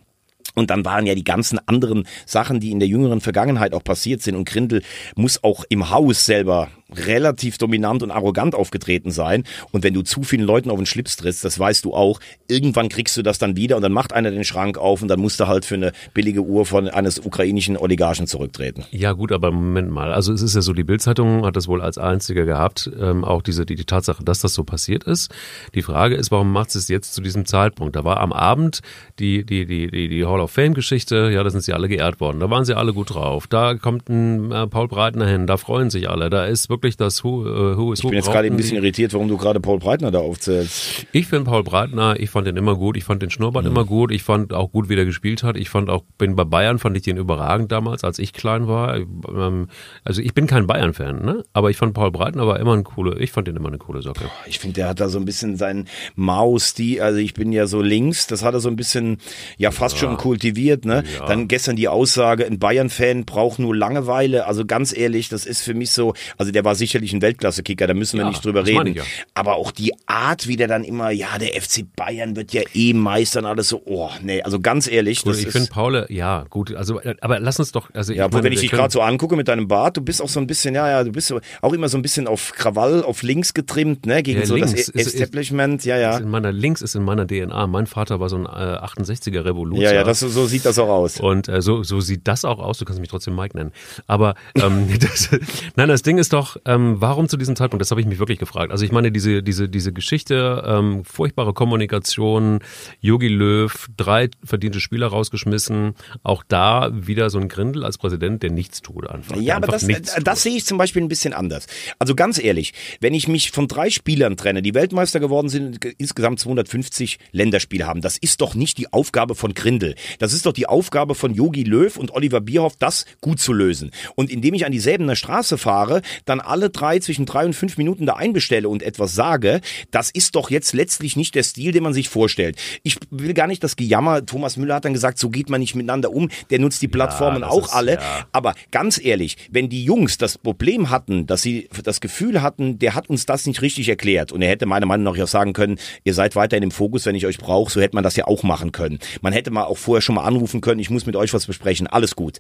[0.56, 4.22] Und dann waren ja die ganzen anderen Sachen, die in der jüngeren Vergangenheit auch passiert
[4.22, 4.36] sind.
[4.36, 4.82] Und Grindel
[5.16, 9.44] muss auch im Haus selber relativ dominant und arrogant aufgetreten sein.
[9.72, 12.90] Und wenn du zu vielen Leuten auf den Schlips trittst, das weißt du auch, irgendwann
[12.90, 15.40] kriegst du das dann wieder und dann macht einer den Schrank auf und dann musst
[15.40, 18.86] du halt für eine billige Uhr von eines ukrainischen Oligarchen zurücktreten.
[18.92, 20.12] Ja gut, aber Moment mal.
[20.14, 23.42] Also es ist ja so, die Bildzeitung hat das wohl als einziger gehabt, ähm, auch
[23.42, 25.32] diese die, die Tatsache, dass das so passiert ist.
[25.76, 27.96] Die Frage ist, warum macht es jetzt zu diesem Zeitpunkt?
[27.96, 28.80] Da war am Abend
[29.20, 31.30] die die die die, die Hall of Fame Geschichte.
[31.32, 32.40] Ja, da sind sie alle geehrt worden.
[32.40, 33.48] Da waren sie alle gut drauf.
[33.48, 35.48] Da kommt ein äh, Paul Breitner hin.
[35.48, 36.30] Da freuen sich alle.
[36.30, 39.14] Da ist wirklich das Who, äh, who is Ich bin jetzt gerade ein bisschen irritiert,
[39.14, 41.06] warum du gerade Paul Breitner da aufzählst.
[41.12, 43.72] Ich finde Paul Breitner, ich fand den immer gut, ich fand den Schnurrbart Mhm.
[43.72, 45.58] immer gut, ich fand auch gut, wie der gespielt hat.
[45.58, 48.98] Ich fand auch, bin bei Bayern fand ich den überragend damals, als ich klein war.
[48.98, 49.68] Ähm,
[50.04, 51.44] Also ich bin kein Bayern-Fan, ne?
[51.54, 54.02] Aber ich fand Paul Breitner war immer ein coole, ich fand den immer eine coole
[54.02, 54.26] Socke.
[54.48, 57.02] Ich finde, der hat da so ein bisschen seinen Maus-Stil.
[57.02, 59.18] Also ich bin ja so links, das hat er so ein bisschen,
[59.58, 60.86] ja fast schon kultiviert.
[60.86, 61.04] Ne?
[61.20, 61.26] Ja.
[61.26, 64.46] Dann gestern die Aussage, ein Bayern-Fan braucht nur Langeweile.
[64.46, 67.94] Also ganz ehrlich, das ist für mich so, also der war sicherlich ein Weltklasse-Kicker, da
[67.94, 68.94] müssen wir Ja, nicht drüber reden.
[68.96, 69.04] ja.
[69.34, 72.94] Aber auch die Art, wie der dann immer, ja, der FC Bayern wird ja eh
[72.94, 75.52] Meister und alles so, oh, nee, also ganz ehrlich, Gut, das ich ist...
[75.54, 78.60] finde Paul, ja, gut, also, aber lass uns doch, also Ja, ich meine, wenn ich
[78.62, 81.04] dich gerade so angucke mit deinem Bart, du bist auch so ein bisschen, ja, ja,
[81.04, 84.40] du bist so, auch immer so ein bisschen auf Krawall, auf links getrimmt, ne, gegen
[84.40, 86.16] Ja, so das ist- ist- Establishment, ja, ja.
[86.16, 87.68] ist in meiner links ist in meiner DNA.
[87.68, 89.82] Mein Vater war so ein äh, 68er Revoluzer.
[89.84, 91.20] Ja, ja, das, so sieht das auch aus.
[91.20, 92.78] Und äh, so, so sieht das auch aus.
[92.78, 93.72] Du kannst mich trotzdem Mike nennen.
[94.08, 95.30] Aber ähm, das,
[95.76, 97.82] nein, das Ding ist doch, ähm, warum zu diesem Zeitpunkt?
[97.82, 98.72] Das habe ich mich wirklich gefragt.
[98.72, 102.60] Also ich meine, diese diese diese Geschichte, ähm, furchtbare Kommunikation,
[103.00, 105.96] Yogi Löw, drei verdiente Spieler rausgeschmissen.
[106.24, 109.38] Auch da wieder so ein Grindel als Präsident, der nichts tut einfach.
[109.38, 111.68] Ja, aber einfach das, äh, das sehe ich zum Beispiel ein bisschen anders.
[112.00, 115.86] Also ganz ehrlich, wenn ich mich von drei Spielern trenne, die Weltmeister geworden sind, und
[115.98, 119.96] insgesamt 250 Länderspiele haben, das ist doch nicht die Aufgabe von Grindel.
[120.20, 123.92] Das ist doch die Aufgabe von Yogi Löw und Oliver Bierhoff, das gut zu lösen.
[124.16, 127.78] Und indem ich an die Säbener Straße fahre, dann alle drei zwischen drei und fünf
[127.78, 131.84] Minuten da einbestelle und etwas sage, das ist doch jetzt letztlich nicht der Stil, den
[131.84, 132.58] man sich vorstellt.
[132.84, 135.76] Ich will gar nicht das Gejammer, Thomas Müller hat dann gesagt, so geht man nicht
[135.76, 137.94] miteinander um, der nutzt die Plattformen das auch ist- alle.
[137.96, 138.28] ja.
[138.32, 142.96] Aber ganz ehrlich, wenn die Jungs das Problem hatten, dass sie das Gefühl hatten, der
[142.96, 145.78] hat uns das nicht richtig erklärt und er hätte meiner Meinung nach auch sagen können,
[146.04, 148.44] ihr seid weiterhin im Fokus, wenn ich euch brauche, so hätte man das ja auch
[148.44, 149.00] machen können.
[149.22, 151.88] Man hätte mal auch vorher schon mal anrufen können, ich muss mit euch was besprechen,
[151.88, 152.38] alles gut.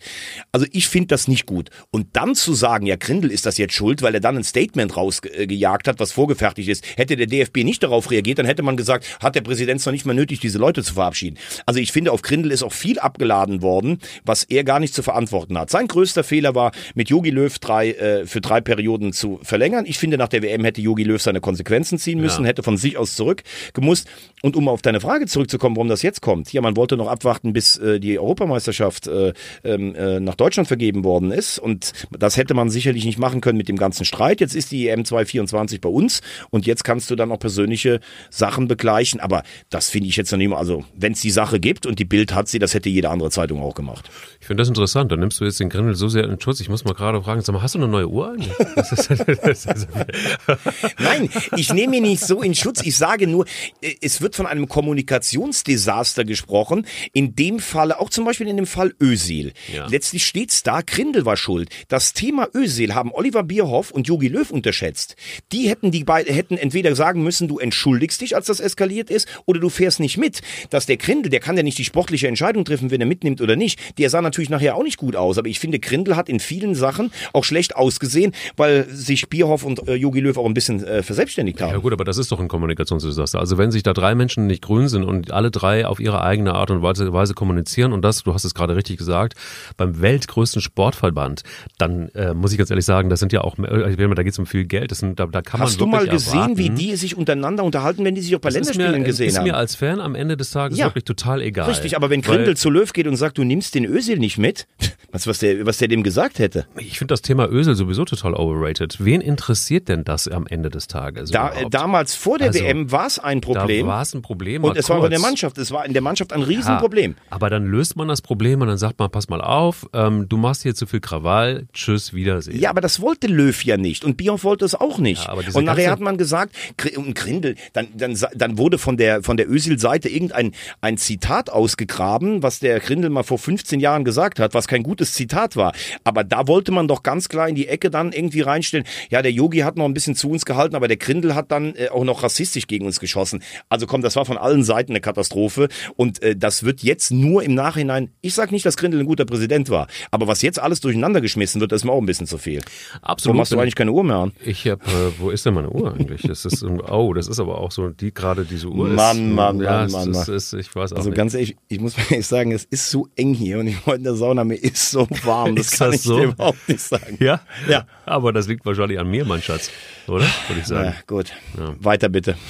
[0.51, 1.69] Also ich finde das nicht gut.
[1.91, 4.95] Und dann zu sagen, ja, Grindel ist das jetzt schuld, weil er dann ein Statement
[4.95, 9.05] rausgejagt hat, was vorgefertigt ist, hätte der DFB nicht darauf reagiert, dann hätte man gesagt,
[9.21, 11.38] hat der Präsident es noch nicht mal nötig, diese Leute zu verabschieden.
[11.65, 15.03] Also ich finde, auf Grindel ist auch viel abgeladen worden, was er gar nicht zu
[15.03, 15.69] verantworten hat.
[15.69, 19.85] Sein größter Fehler war, mit Jogi Löw drei, äh, für drei Perioden zu verlängern.
[19.88, 22.49] Ich finde, nach der WM hätte Jogi Löw seine Konsequenzen ziehen müssen, Ja.
[22.49, 24.07] hätte von sich aus zurückgemusst.
[24.41, 26.53] Und um auf deine Frage zurückzukommen, warum das jetzt kommt.
[26.53, 29.33] Ja, man wollte noch abwarten, bis äh, die Europameisterschaft äh,
[29.63, 31.59] ähm, äh, nach Deutschland vergeben worden ist.
[31.59, 34.41] Und das hätte man sicherlich nicht machen können mit dem ganzen Streit.
[34.41, 37.99] Jetzt ist die EM 224 bei uns und jetzt kannst du dann auch persönliche
[38.30, 39.19] Sachen begleichen.
[39.19, 41.99] Aber das finde ich jetzt noch nicht mal, also wenn es die Sache gibt und
[41.99, 44.10] die Bild hat sie, das hätte jede andere Zeitung auch gemacht.
[44.39, 45.12] Ich finde das interessant.
[45.12, 46.60] Dann nimmst du jetzt den Grindel so sehr in Schutz.
[46.60, 48.49] Ich muss mal gerade fragen, sag mal, hast du eine neue Uhr eigentlich?
[50.99, 52.82] Nein, ich nehme ihn nicht so in Schutz.
[52.84, 53.45] Ich sage nur,
[53.82, 56.86] äh, es wird von einem Kommunikationsdesaster gesprochen.
[57.13, 59.54] In dem Falle, auch zum Beispiel in dem Fall Özil.
[59.73, 59.88] Ja.
[59.88, 61.69] Letztlich steht's da, Grindel war schuld.
[61.88, 65.15] Das Thema Özil haben Oliver Bierhoff Bierhoff und Jogi Löw unterschätzt.
[65.51, 69.27] Die hätten die beiden hätten entweder sagen müssen, du entschuldigst dich, als das eskaliert ist,
[69.45, 70.41] oder du fährst nicht mit.
[70.69, 73.55] Dass der Grindel, der kann ja nicht die sportliche Entscheidung treffen, wenn er mitnimmt oder
[73.55, 73.79] nicht.
[73.97, 76.75] Der sah natürlich nachher auch nicht gut aus, aber ich finde, Grindel hat in vielen
[76.75, 81.03] Sachen auch schlecht ausgesehen, weil sich Bierhoff und äh, Jogi Löw auch ein bisschen äh,
[81.03, 81.71] verselbstständigt haben.
[81.71, 83.39] Ja gut, aber das ist doch ein Kommunikationsdesaster.
[83.39, 86.53] Also wenn sich da drei Menschen nicht grün sind und alle drei auf ihre eigene
[86.53, 89.35] Art und Weise, Weise kommunizieren und das, du hast es gerade richtig gesagt,
[89.77, 91.43] beim weltgrößten Sportverband,
[91.77, 94.39] dann äh, muss ich ganz ehrlich sagen, das sind ja auch, äh, da geht es
[94.39, 96.69] um viel Geld, das sind, da, da kann Hast man du mal gesehen, erwarten, wie
[96.69, 99.37] die sich untereinander unterhalten, wenn die sich auch bei das ist Länderspielen mir, gesehen ist
[99.37, 99.45] haben?
[99.45, 100.85] mir als Fan am Ende des Tages Ja.
[100.87, 101.69] wirklich total egal.
[101.69, 104.67] Richtig, aber wenn Grindel zu Löw geht und sagt, du nimmst den Özil nicht mit,
[105.11, 106.65] was, was, der, was der dem gesagt hätte.
[106.77, 108.97] Ich finde das Thema Ösel sowieso total overrated.
[108.99, 111.31] Wen interessiert denn das am Ende des Tages?
[111.31, 113.85] Da, damals vor der Also, WM war es ein Problem.
[113.87, 114.63] Da war es ein Problem.
[114.63, 115.11] und es war bei kurz.
[115.11, 117.15] der Mannschaft, es war in der Mannschaft ein Ja, Riesenproblem.
[117.29, 120.37] aber dann löst man das Problem und dann sagt man, pass mal auf, ähm, du
[120.37, 122.59] machst hier zu viel Krawall, tschüss, Wiedersehen.
[122.59, 125.25] Ja, aber das wollte Löw ja nicht und Bierhoff wollte es auch nicht.
[125.25, 126.55] Ja, und nachher hat man gesagt,
[126.95, 132.43] und Grindel, dann, dann, dann wurde von der, von der Özil-Seite irgendein ein Zitat ausgegraben,
[132.43, 135.71] was der Grindel mal vor 15 Jahren gesagt hat, was kein gutes Zitat war.
[136.03, 139.31] Aber da wollte man doch ganz klar in die Ecke dann irgendwie reinstellen, ja, der
[139.31, 142.03] Yogi hat noch ein bisschen zu uns gehalten, aber der Grindel hat dann äh, auch
[142.03, 143.41] noch rassistisch gegen uns geschossen.
[143.69, 147.43] Also komm, das war von allen Seiten eine Katastrophe und äh, das wird jetzt nur
[147.43, 150.81] im Nachhinein, ich sag nicht, dass Grindel ein guter Präsident war, aber was jetzt alles
[150.81, 152.62] durcheinander geschmissen wird, ist mir auch ein bisschen zu viel.
[153.01, 153.35] Absolut.
[153.35, 154.33] Warum hast du eigentlich keine Uhr mehr an?
[154.43, 156.23] Ich hab, äh, wo ist denn meine Uhr eigentlich?
[156.23, 158.95] Das ist, oh, das ist aber auch so, die gerade diese Uhr ist.
[158.95, 160.59] Mann, Mann, ja, Mann, Mann, ist, Mann.
[160.59, 161.17] Ich weiß auch Also nicht.
[161.17, 163.95] ganz ehrlich, ich muss mir ehrlich sagen, es ist so eng hier und ich war
[163.95, 166.17] in der Sauna, mir ist so warm, das Ist kann das ich so?
[166.17, 167.17] dir überhaupt nicht sagen.
[167.19, 167.39] ja?
[167.67, 167.86] Ja.
[168.06, 169.69] Aber das liegt wahrscheinlich an mir, mein Schatz.
[170.08, 170.25] Oder?
[170.47, 170.86] Würde ich sagen.
[170.89, 171.32] Ja, gut,
[171.80, 172.36] weiter bitte.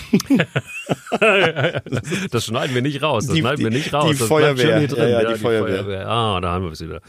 [2.32, 3.25] Das schneiden wir nicht raus.
[3.25, 4.10] Das Die- schneiden wir die- nicht raus.
[4.12, 4.82] die schön Feuerwehr.
[4.88, 6.08] Ja, ja, die Feuerwehr.
[6.08, 7.02] Ah, da haben wir es wieder.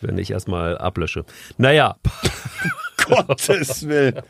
[0.00, 1.24] Wenn ich erstmal ablösche.
[1.56, 1.96] Naja,
[3.08, 4.20] Gottes Willen.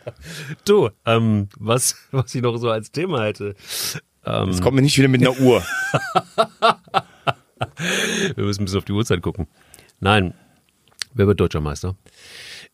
[0.65, 3.55] du, ähm, was, was ich noch so als Thema hätte.
[4.25, 5.63] Ähm, Jetzt kommt mir nicht wieder mit einer Uhr.
[8.37, 9.47] wir müssen ein bisschen auf die Uhrzeit gucken.
[10.01, 10.35] Nein.
[11.15, 11.97] Wer wird deutscher Meister?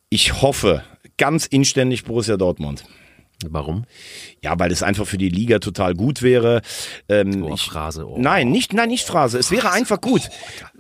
[0.09, 0.83] Ich hoffe
[1.17, 2.85] ganz inständig Borussia Dortmund.
[3.51, 3.85] Warum?
[4.43, 6.63] Ja, weil es einfach für die Liga total gut wäre.
[7.09, 8.07] Ähm, Oh, ich, Phrase.
[8.09, 8.17] Oh.
[8.19, 9.39] Nein, nicht, nein, nicht Phrase.
[9.39, 10.23] Es wäre einfach gut.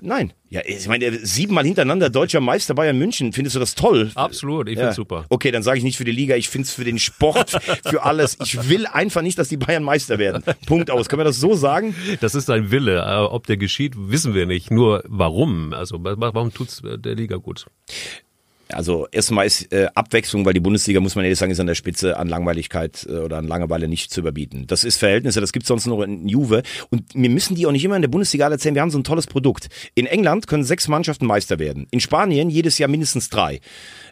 [0.00, 0.32] Nein.
[0.50, 3.32] Ja, ich meine, siebenmal hintereinander deutscher Meister Bayern München.
[3.32, 4.10] Findest du das toll?
[4.16, 4.82] Absolut, ich Ja.
[4.82, 5.24] find's super.
[5.30, 7.50] Okay, dann sage ich nicht für die Liga, ich finde es für den Sport,
[7.86, 8.36] für alles.
[8.42, 10.42] Ich will einfach nicht, dass die Bayern Meister werden.
[10.66, 11.08] Punkt aus.
[11.08, 11.94] Können wir das so sagen?
[12.20, 12.98] Das ist ein Wille.
[13.00, 14.70] Äh, Ob der geschieht, wissen wir nicht.
[14.70, 15.72] Nur warum?
[15.72, 17.64] Also wa- warum tut's der Liga gut?
[18.74, 21.74] Also erstmal ist äh, Abwechslung, weil die Bundesliga, muss man ehrlich sagen, ist an der
[21.74, 24.66] Spitze an Langweiligkeit äh, oder an Langeweile nicht zu überbieten.
[24.66, 26.62] Das ist Verhältnisse, das gibt's sonst nur in Juve.
[26.90, 29.04] Und wir müssen die auch nicht immer in der Bundesliga erzählen, wir haben so ein
[29.04, 29.68] tolles Produkt.
[29.94, 31.86] In England können sechs Mannschaften Meister werden.
[31.90, 33.60] In Spanien jedes Jahr mindestens drei.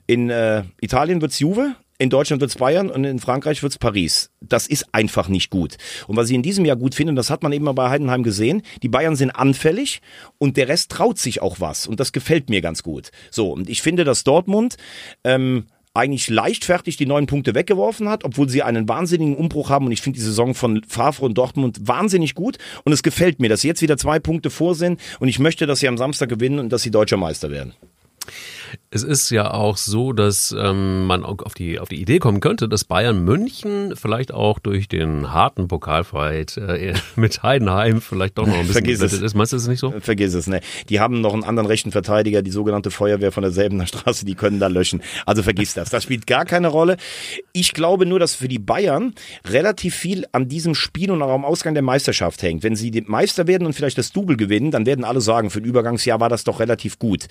[0.07, 4.31] In äh, Italien wird's Juve, in Deutschland wird's Bayern und in Frankreich wird's Paris.
[4.41, 5.77] Das ist einfach nicht gut.
[6.07, 8.23] Und was ich in diesem Jahr gut finde, das hat man eben mal bei Heidenheim
[8.23, 10.01] gesehen, die Bayern sind anfällig
[10.39, 11.87] und der Rest traut sich auch was.
[11.87, 13.11] Und das gefällt mir ganz gut.
[13.31, 14.77] So, und ich finde, dass Dortmund
[15.25, 19.85] ähm, eigentlich leichtfertig die neun Punkte weggeworfen hat, obwohl sie einen wahnsinnigen Umbruch haben.
[19.85, 22.57] Und ich finde die Saison von Favre und Dortmund wahnsinnig gut.
[22.85, 24.99] Und es gefällt mir, dass sie jetzt wieder zwei Punkte vor sind.
[25.19, 27.75] Und ich möchte, dass sie am Samstag gewinnen und dass sie deutscher Meister werden.
[28.91, 32.41] Es ist ja auch so, dass ähm, man auch auf die, auf die Idee kommen
[32.41, 38.47] könnte, dass Bayern München vielleicht auch durch den harten Pokalfight äh, mit Heidenheim vielleicht doch
[38.47, 39.13] noch ein bisschen Vergiss es.
[39.13, 39.35] ist.
[39.35, 39.93] Meinst du das nicht so?
[40.01, 40.61] Vergiss es, ne?
[40.89, 44.59] Die haben noch einen anderen rechten Verteidiger, die sogenannte Feuerwehr von derselben Straße, die können
[44.59, 45.03] da löschen.
[45.27, 45.91] Also vergiss das.
[45.91, 46.97] Das spielt gar keine Rolle.
[47.53, 49.15] Ich glaube nur, dass für die Bayern
[49.47, 52.63] relativ viel an diesem Spiel und auch am Ausgang der Meisterschaft hängt.
[52.63, 55.65] Wenn sie Meister werden und vielleicht das Double gewinnen, dann werden alle sagen, für ein
[55.65, 57.27] Übergangsjahr war das doch relativ gut.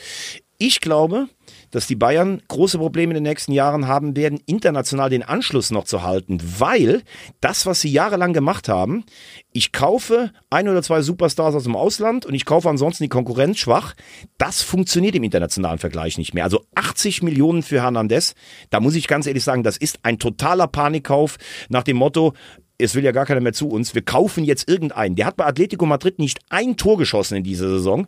[0.62, 1.30] Ich glaube,
[1.72, 5.86] dass die Bayern große Probleme in den nächsten Jahren haben werden, international den Anschluss noch
[5.86, 7.02] zu halten, weil
[7.40, 9.06] das, was sie jahrelang gemacht haben,
[9.54, 13.58] ich kaufe ein oder zwei Superstars aus dem Ausland und ich kaufe ansonsten die Konkurrenz
[13.58, 13.96] schwach,
[14.38, 16.44] das funktioniert im internationalen Vergleich nicht mehr.
[16.44, 18.36] Also 80 Millionen für Hernandez,
[18.70, 21.38] da muss ich ganz ehrlich sagen, das ist ein totaler Panikkauf
[21.70, 22.34] nach dem Motto,
[22.78, 25.16] es will ja gar keiner mehr zu uns, wir kaufen jetzt irgendeinen.
[25.16, 28.08] Der hat bei Atletico Madrid nicht ein Tor geschossen in dieser Saison.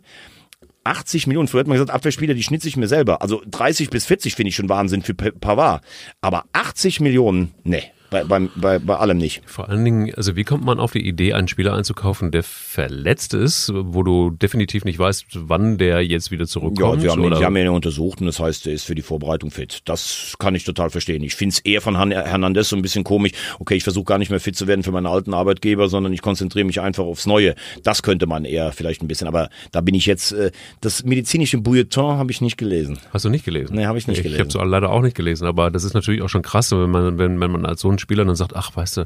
[0.84, 3.22] 80 Millionen, früher hat man gesagt, Abwehrspieler, die schnitze ich mir selber.
[3.22, 5.84] Also 30 bis 40 finde ich schon Wahnsinn für Pa- Pavard.
[6.20, 7.84] Aber 80 Millionen, nee.
[8.12, 9.40] Bei, bei, bei, bei allem nicht.
[9.46, 13.32] Vor allen Dingen, also wie kommt man auf die Idee, einen Spieler einzukaufen, der verletzt
[13.32, 16.98] ist, wo du definitiv nicht weißt, wann der jetzt wieder zurückkommt?
[16.98, 18.94] Ja, wir haben, ihn, die haben ihn ja untersucht und das heißt, er ist für
[18.94, 19.80] die Vorbereitung fit.
[19.86, 21.22] Das kann ich total verstehen.
[21.22, 23.32] Ich finde es eher von Hernandez so ein bisschen komisch.
[23.58, 26.20] Okay, ich versuche gar nicht mehr fit zu werden für meinen alten Arbeitgeber, sondern ich
[26.20, 27.54] konzentriere mich einfach aufs Neue.
[27.82, 29.26] Das könnte man eher vielleicht ein bisschen.
[29.26, 30.50] Aber da bin ich jetzt, äh,
[30.82, 32.98] das medizinische Bulletin habe ich nicht gelesen.
[33.10, 33.74] Hast du nicht gelesen?
[33.74, 34.48] Nee, habe ich nicht ich, gelesen.
[34.48, 36.90] Ich habe es leider auch nicht gelesen, aber das ist natürlich auch schon krass, wenn
[36.90, 39.04] man, wenn, wenn man als so ein Spieler dann sagt, ach, weißt du,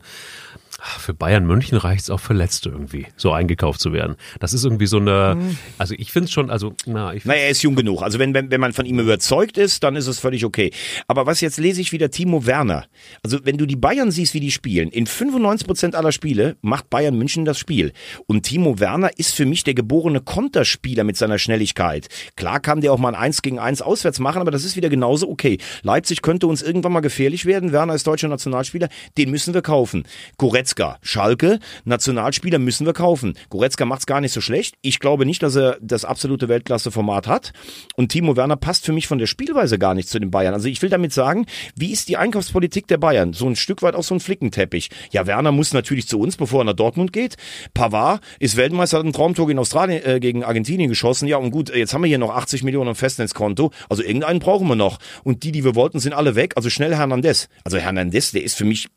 [0.99, 4.17] für Bayern München reicht es auch Verletzte irgendwie, so eingekauft zu werden.
[4.41, 5.37] Das ist irgendwie so eine,
[5.79, 8.03] also ich finde es schon, also, na, ich Na, er ist jung genug.
[8.03, 10.73] Also wenn, wenn, wenn man von ihm überzeugt ist, dann ist es völlig okay.
[11.07, 12.87] Aber was jetzt lese ich wieder Timo Werner.
[13.23, 16.91] Also wenn du die Bayern siehst, wie die spielen, in 95 Prozent aller Spiele macht
[16.91, 17.93] Bayern München das Spiel.
[18.27, 22.09] Und Timo Werner ist für mich der geborene Konterspieler mit seiner Schnelligkeit.
[22.37, 24.89] Klar kann der auch mal ein 1 gegen 1 auswärts machen, aber das ist wieder
[24.89, 25.59] genauso okay.
[25.83, 27.73] Leipzig könnte uns irgendwann mal gefährlich werden.
[27.73, 30.05] Werner ist deutscher Nationalspieler, den müssen wir kaufen.
[30.39, 33.35] Goretzka, Schalke, Nationalspieler müssen wir kaufen.
[33.49, 34.75] Goretzka macht's gar nicht so schlecht.
[34.83, 37.53] Ich glaube nicht, dass er das absolute Weltklasse-Format hat.
[37.97, 40.55] Und Timo Werner passt für mich von der Spielweise gar nicht zu den Bayern.
[40.55, 43.33] Also ich will damit sagen, wie ist die Einkaufspolitik der Bayern?
[43.33, 44.91] So ein Stück weit auch so ein Flickenteppich.
[45.13, 47.37] Ja, Werner muss natürlich zu uns, bevor er nach Dortmund geht.
[47.75, 51.29] Pavard ist Weltmeister, hat ein Traumtor gegen Australien, äh, gegen Argentinien geschossen.
[51.29, 53.71] Ja, und gut, jetzt haben wir hier noch 80 Millionen Festnetzkonto.
[53.89, 54.99] Also irgendeinen brauchen wir noch.
[55.25, 56.53] Und die, die wir wollten, sind alle weg.
[56.57, 57.49] Also schnell Hernandez.
[57.65, 58.89] Also Hernandez, der ist für mich,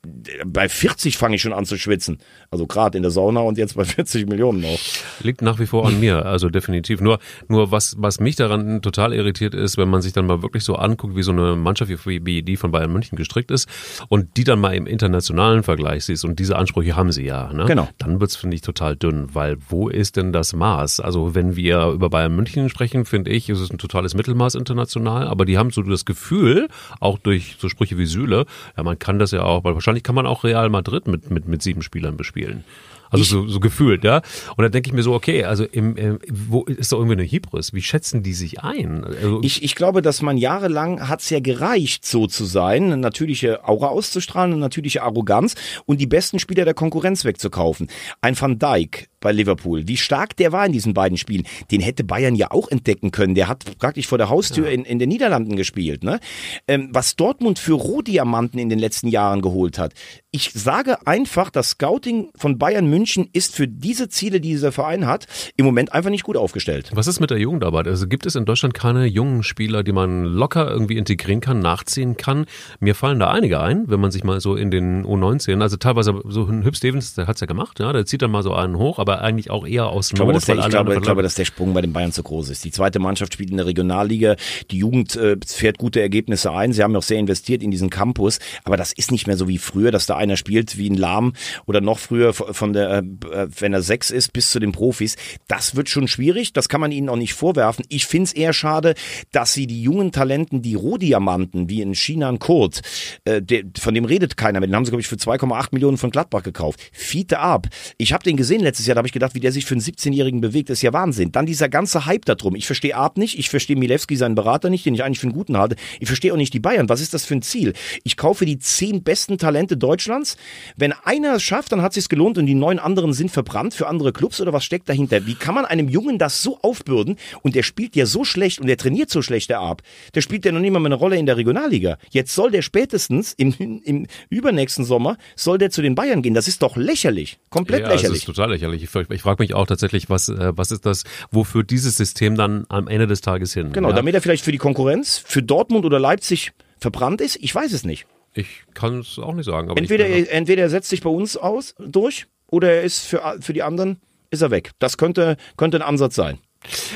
[0.45, 2.19] bei 40 fange ich schon an zu schwitzen.
[2.51, 4.79] Also gerade in der Sauna und jetzt bei 40 Millionen noch.
[5.21, 7.01] Liegt nach wie vor an mir, also definitiv.
[7.01, 10.63] Nur, nur was, was mich daran total irritiert ist, wenn man sich dann mal wirklich
[10.63, 13.67] so anguckt, wie so eine Mannschaft wie, wie die von Bayern München gestrickt ist
[14.09, 17.51] und die dann mal im internationalen Vergleich siehst und diese Ansprüche haben sie ja.
[17.53, 17.65] Ne?
[17.65, 17.87] Genau.
[17.97, 20.99] Dann wird's finde ich, total dünn, weil wo ist denn das Maß?
[20.99, 25.27] Also wenn wir über Bayern München sprechen, finde ich, ist es ein totales Mittelmaß international,
[25.27, 26.67] aber die haben so das Gefühl,
[26.99, 28.45] auch durch so Sprüche wie Süle,
[28.77, 31.47] ja, man kann das ja auch, weil wahrscheinlich kann man auch Real Madrid mit, mit,
[31.49, 32.63] mit sieben Spielern bespielen.
[33.11, 34.21] Also so, so gefühlt, ja.
[34.55, 37.23] Und dann denke ich mir so, okay, also im, im, wo ist da irgendwie eine
[37.23, 37.73] Hybris?
[37.73, 39.03] Wie schätzen die sich ein?
[39.03, 43.67] Also, Ich, ich glaube, dass man jahrelang hat's ja gereicht, so zu sein, eine natürliche
[43.67, 47.89] Aura auszustrahlen, eine natürliche Arroganz und die besten Spieler der Konkurrenz wegzukaufen.
[48.21, 52.03] Ein Van Dijk bei Liverpool, wie stark der war in diesen beiden Spielen, den hätte
[52.03, 53.35] Bayern ja auch entdecken können.
[53.35, 56.03] Der hat praktisch vor der Haustür in, in den Niederlanden gespielt.
[56.03, 56.19] Ne?
[56.67, 59.93] Ähm, was Dortmund für Rohdiamanten in den letzten Jahren geholt hat.
[60.31, 65.07] Ich sage einfach, das Scouting von Bayern München ist für diese Ziele, die dieser Verein
[65.07, 65.25] hat,
[65.57, 66.91] im Moment einfach nicht gut aufgestellt.
[66.93, 67.87] was ist mit der Jugendarbeit?
[67.87, 72.15] Also gibt es in Deutschland keine jungen Spieler, die man locker irgendwie integrieren kann, nachziehen
[72.17, 72.45] kann?
[72.79, 76.21] Mir fallen da einige ein, wenn man sich mal so in den U19, also teilweise
[76.25, 78.77] so ein Hüb Stevens, der hat's ja gemacht, ja, der zieht dann mal so einen
[78.77, 81.35] hoch, aber eigentlich auch eher aus Ich glaube, dass der, ich, glaube, ich glaube, dass
[81.35, 82.63] der Sprung bei den Bayern zu groß ist.
[82.63, 84.35] Die zweite Mannschaft spielt in der Regionalliga.
[84.71, 86.73] Die Jugend äh, fährt gute Ergebnisse ein.
[86.73, 88.39] Sie haben auch sehr investiert in diesen Campus.
[88.63, 91.33] Aber das ist nicht mehr so wie früher, dass da einer spielt wie ein Lahm
[91.65, 95.15] oder noch früher von der, äh, wenn er sechs ist, bis zu den Profis.
[95.47, 96.53] Das wird schon schwierig.
[96.53, 97.85] Das kann man ihnen auch nicht vorwerfen.
[97.89, 98.93] Ich finde es eher schade,
[99.31, 102.81] dass sie die jungen Talenten, die Rohdiamanten, wie in China ein Kurt,
[103.25, 104.67] äh, der, von dem redet keiner mehr.
[104.67, 106.79] Den haben sie, glaube ich, für 2,8 Millionen von Gladbach gekauft.
[106.91, 107.67] Fiete ab.
[107.97, 110.41] Ich habe den gesehen letztes Jahr, habe ich gedacht, wie der sich für einen 17-Jährigen
[110.41, 111.31] bewegt, ist ja Wahnsinn.
[111.31, 112.55] Dann dieser ganze Hype da drum.
[112.55, 115.33] Ich verstehe Ab nicht, ich verstehe Milewski, seinen Berater nicht, den ich eigentlich für einen
[115.33, 115.75] guten halte.
[115.99, 116.89] Ich verstehe auch nicht die Bayern.
[116.89, 117.73] Was ist das für ein Ziel?
[118.03, 120.37] Ich kaufe die zehn besten Talente Deutschlands.
[120.75, 123.87] Wenn einer es schafft, dann hat sich's gelohnt und die neun anderen sind verbrannt für
[123.87, 125.25] andere Clubs oder was steckt dahinter?
[125.25, 128.67] Wie kann man einem Jungen das so aufbürden und der spielt ja so schlecht und
[128.67, 129.81] der trainiert so schlecht, der Ab.
[130.13, 131.97] Der spielt ja noch nicht mal eine Rolle in der Regionalliga.
[132.11, 136.33] Jetzt soll der spätestens im, im übernächsten Sommer soll der zu den Bayern gehen.
[136.33, 137.39] Das ist doch lächerlich.
[137.49, 138.19] Komplett ja, Das lächerlich.
[138.19, 138.88] ist total lächerlich.
[138.95, 142.65] Ich, ich frage mich auch tatsächlich, was, äh, was ist das, wofür dieses System dann
[142.69, 143.71] am Ende des Tages hin?
[143.71, 143.95] Genau, ja?
[143.95, 147.37] damit er vielleicht für die Konkurrenz, für Dortmund oder Leipzig verbrannt ist.
[147.41, 148.05] Ich weiß es nicht.
[148.33, 149.69] Ich kann es auch nicht sagen.
[149.69, 153.37] Aber Entweder, er, entweder er setzt sich bei uns aus durch oder er ist für,
[153.41, 153.99] für die anderen
[154.31, 154.71] ist er weg.
[154.79, 156.39] Das könnte, könnte ein Ansatz sein.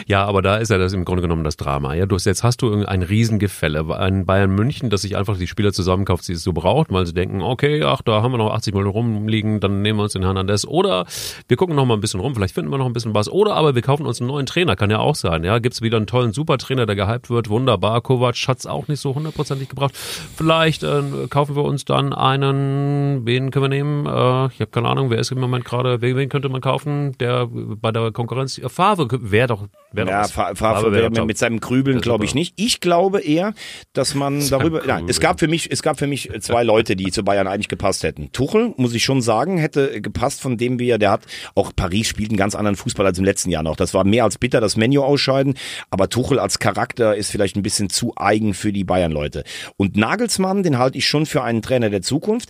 [0.07, 1.93] Ja, aber da ist ja das im Grunde genommen das Drama.
[1.93, 3.85] Ja, du hast, jetzt hast du ein Riesengefälle.
[3.97, 7.13] Ein Bayern München, das sich einfach die Spieler zusammenkauft, die es so braucht, weil sie
[7.13, 10.23] denken, okay, ach, da haben wir noch 80 Millionen rumliegen, dann nehmen wir uns den
[10.23, 10.65] Hernandez.
[10.65, 11.05] Oder
[11.47, 13.29] wir gucken noch mal ein bisschen rum, vielleicht finden wir noch ein bisschen was.
[13.29, 15.45] Oder aber wir kaufen uns einen neuen Trainer, kann ja auch sein.
[15.45, 18.01] Ja, gibt's wieder einen tollen Supertrainer, der gehypt wird, wunderbar.
[18.01, 19.95] Kovac hat's auch nicht so hundertprozentig gebracht.
[19.95, 24.05] Vielleicht äh, kaufen wir uns dann einen, wen können wir nehmen?
[24.05, 27.17] Äh, ich habe keine Ahnung, wer ist im Moment gerade, wen, wen könnte man kaufen,
[27.19, 30.31] der bei der Konkurrenz, ja, Favre wäre doch, wäre Ja, doch was.
[30.31, 32.53] Fa- Favre wär wär mit seinem Grübeln Ja, glaube ich nicht.
[32.57, 33.53] Ich glaube eher,
[33.93, 34.79] dass man darüber.
[34.79, 34.87] Grübeln.
[34.87, 37.67] Nein, es gab für mich, es gab für mich zwei Leute, die zu Bayern eigentlich
[37.67, 38.31] gepasst hätten.
[38.31, 42.29] Tuchel, muss ich schon sagen, hätte gepasst, von dem wir, der hat auch Paris spielt
[42.29, 43.75] einen ganz anderen Fußball als im letzten Jahr noch.
[43.75, 45.55] Das war mehr als bitter, das Menu ausscheiden.
[45.89, 49.43] Aber Tuchel als Charakter ist vielleicht ein bisschen zu eigen für die Bayern-Leute.
[49.77, 52.49] Und Nagelsmann, den halte ich schon für einen Trainer der Zukunft.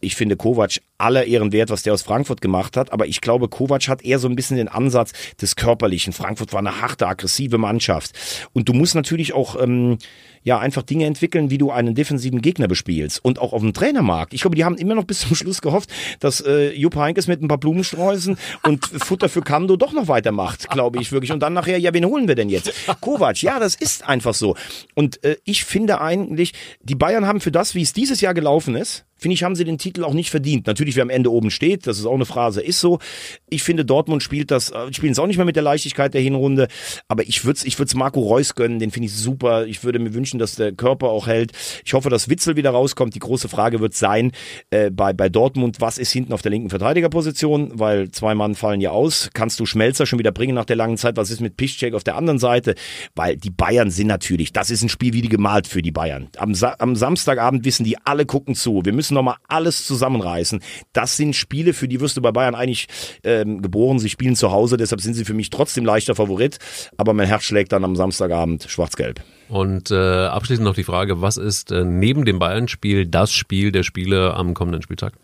[0.00, 2.92] ich finde Kovac aller Ehren wert, was der aus Frankfurt gemacht hat.
[2.92, 6.12] Aber ich glaube, Kovac hat eher so ein bisschen den Ansatz des Körperlichen.
[6.12, 8.12] Frankfurt war eine harte, aggressive Mannschaft.
[8.52, 9.98] Und du musst natürlich auch ähm,
[10.42, 13.24] ja einfach Dinge entwickeln, wie du einen defensiven Gegner bespielst.
[13.24, 14.34] Und auch auf dem Trainermarkt.
[14.34, 17.42] Ich glaube, die haben immer noch bis zum Schluss gehofft, dass äh, Jupp Heynckes mit
[17.42, 21.32] ein paar Blumensträußen und Futter für Kando doch noch weitermacht, glaube ich wirklich.
[21.32, 22.72] Und dann nachher, ja, wen holen wir denn jetzt?
[23.00, 24.56] Kovac, ja, das ist einfach so.
[24.94, 28.74] Und äh, ich finde eigentlich, die Bayern haben für das, wie es dieses Jahr gelaufen
[28.74, 30.66] ist, finde ich, haben sie den Titel auch nicht verdient.
[30.66, 32.98] Natürlich, wer am Ende oben steht, das ist auch eine Phrase, ist so.
[33.48, 36.20] Ich finde, Dortmund spielt das, äh, spielen es auch nicht mehr mit der Leichtigkeit der
[36.20, 36.68] Hinrunde,
[37.08, 39.66] aber ich würde es ich würd's Marco Reus gönnen, den finde ich super.
[39.66, 41.52] Ich würde mir wünschen, dass der Körper auch hält.
[41.84, 43.14] Ich hoffe, dass Witzel wieder rauskommt.
[43.14, 44.32] Die große Frage wird sein,
[44.70, 48.80] äh, bei, bei Dortmund, was ist hinten auf der linken Verteidigerposition, weil zwei Mann fallen
[48.80, 49.30] ja aus.
[49.34, 51.16] Kannst du Schmelzer schon wieder bringen nach der langen Zeit?
[51.16, 52.74] Was ist mit Piszczek auf der anderen Seite?
[53.14, 56.28] Weil die Bayern sind natürlich, das ist ein Spiel wie die gemalt für die Bayern.
[56.36, 58.84] Am, Sa am Samstagabend wissen die, alle gucken zu.
[58.84, 60.60] Wir müssen nochmal alles zusammenreißen.
[60.92, 62.86] Das sind Spiele, für die wirst du bei Bayern eigentlich
[63.24, 63.98] ähm, geboren.
[63.98, 66.58] Sie spielen zu Hause, deshalb sind sie für mich trotzdem leichter Favorit.
[66.96, 69.20] Aber mein Herz schlägt dann am Samstagabend schwarz-gelb.
[69.48, 73.82] Und äh, abschließend noch die Frage, was ist äh, neben dem Bayern-Spiel das Spiel der
[73.82, 75.14] Spiele am kommenden Spieltag?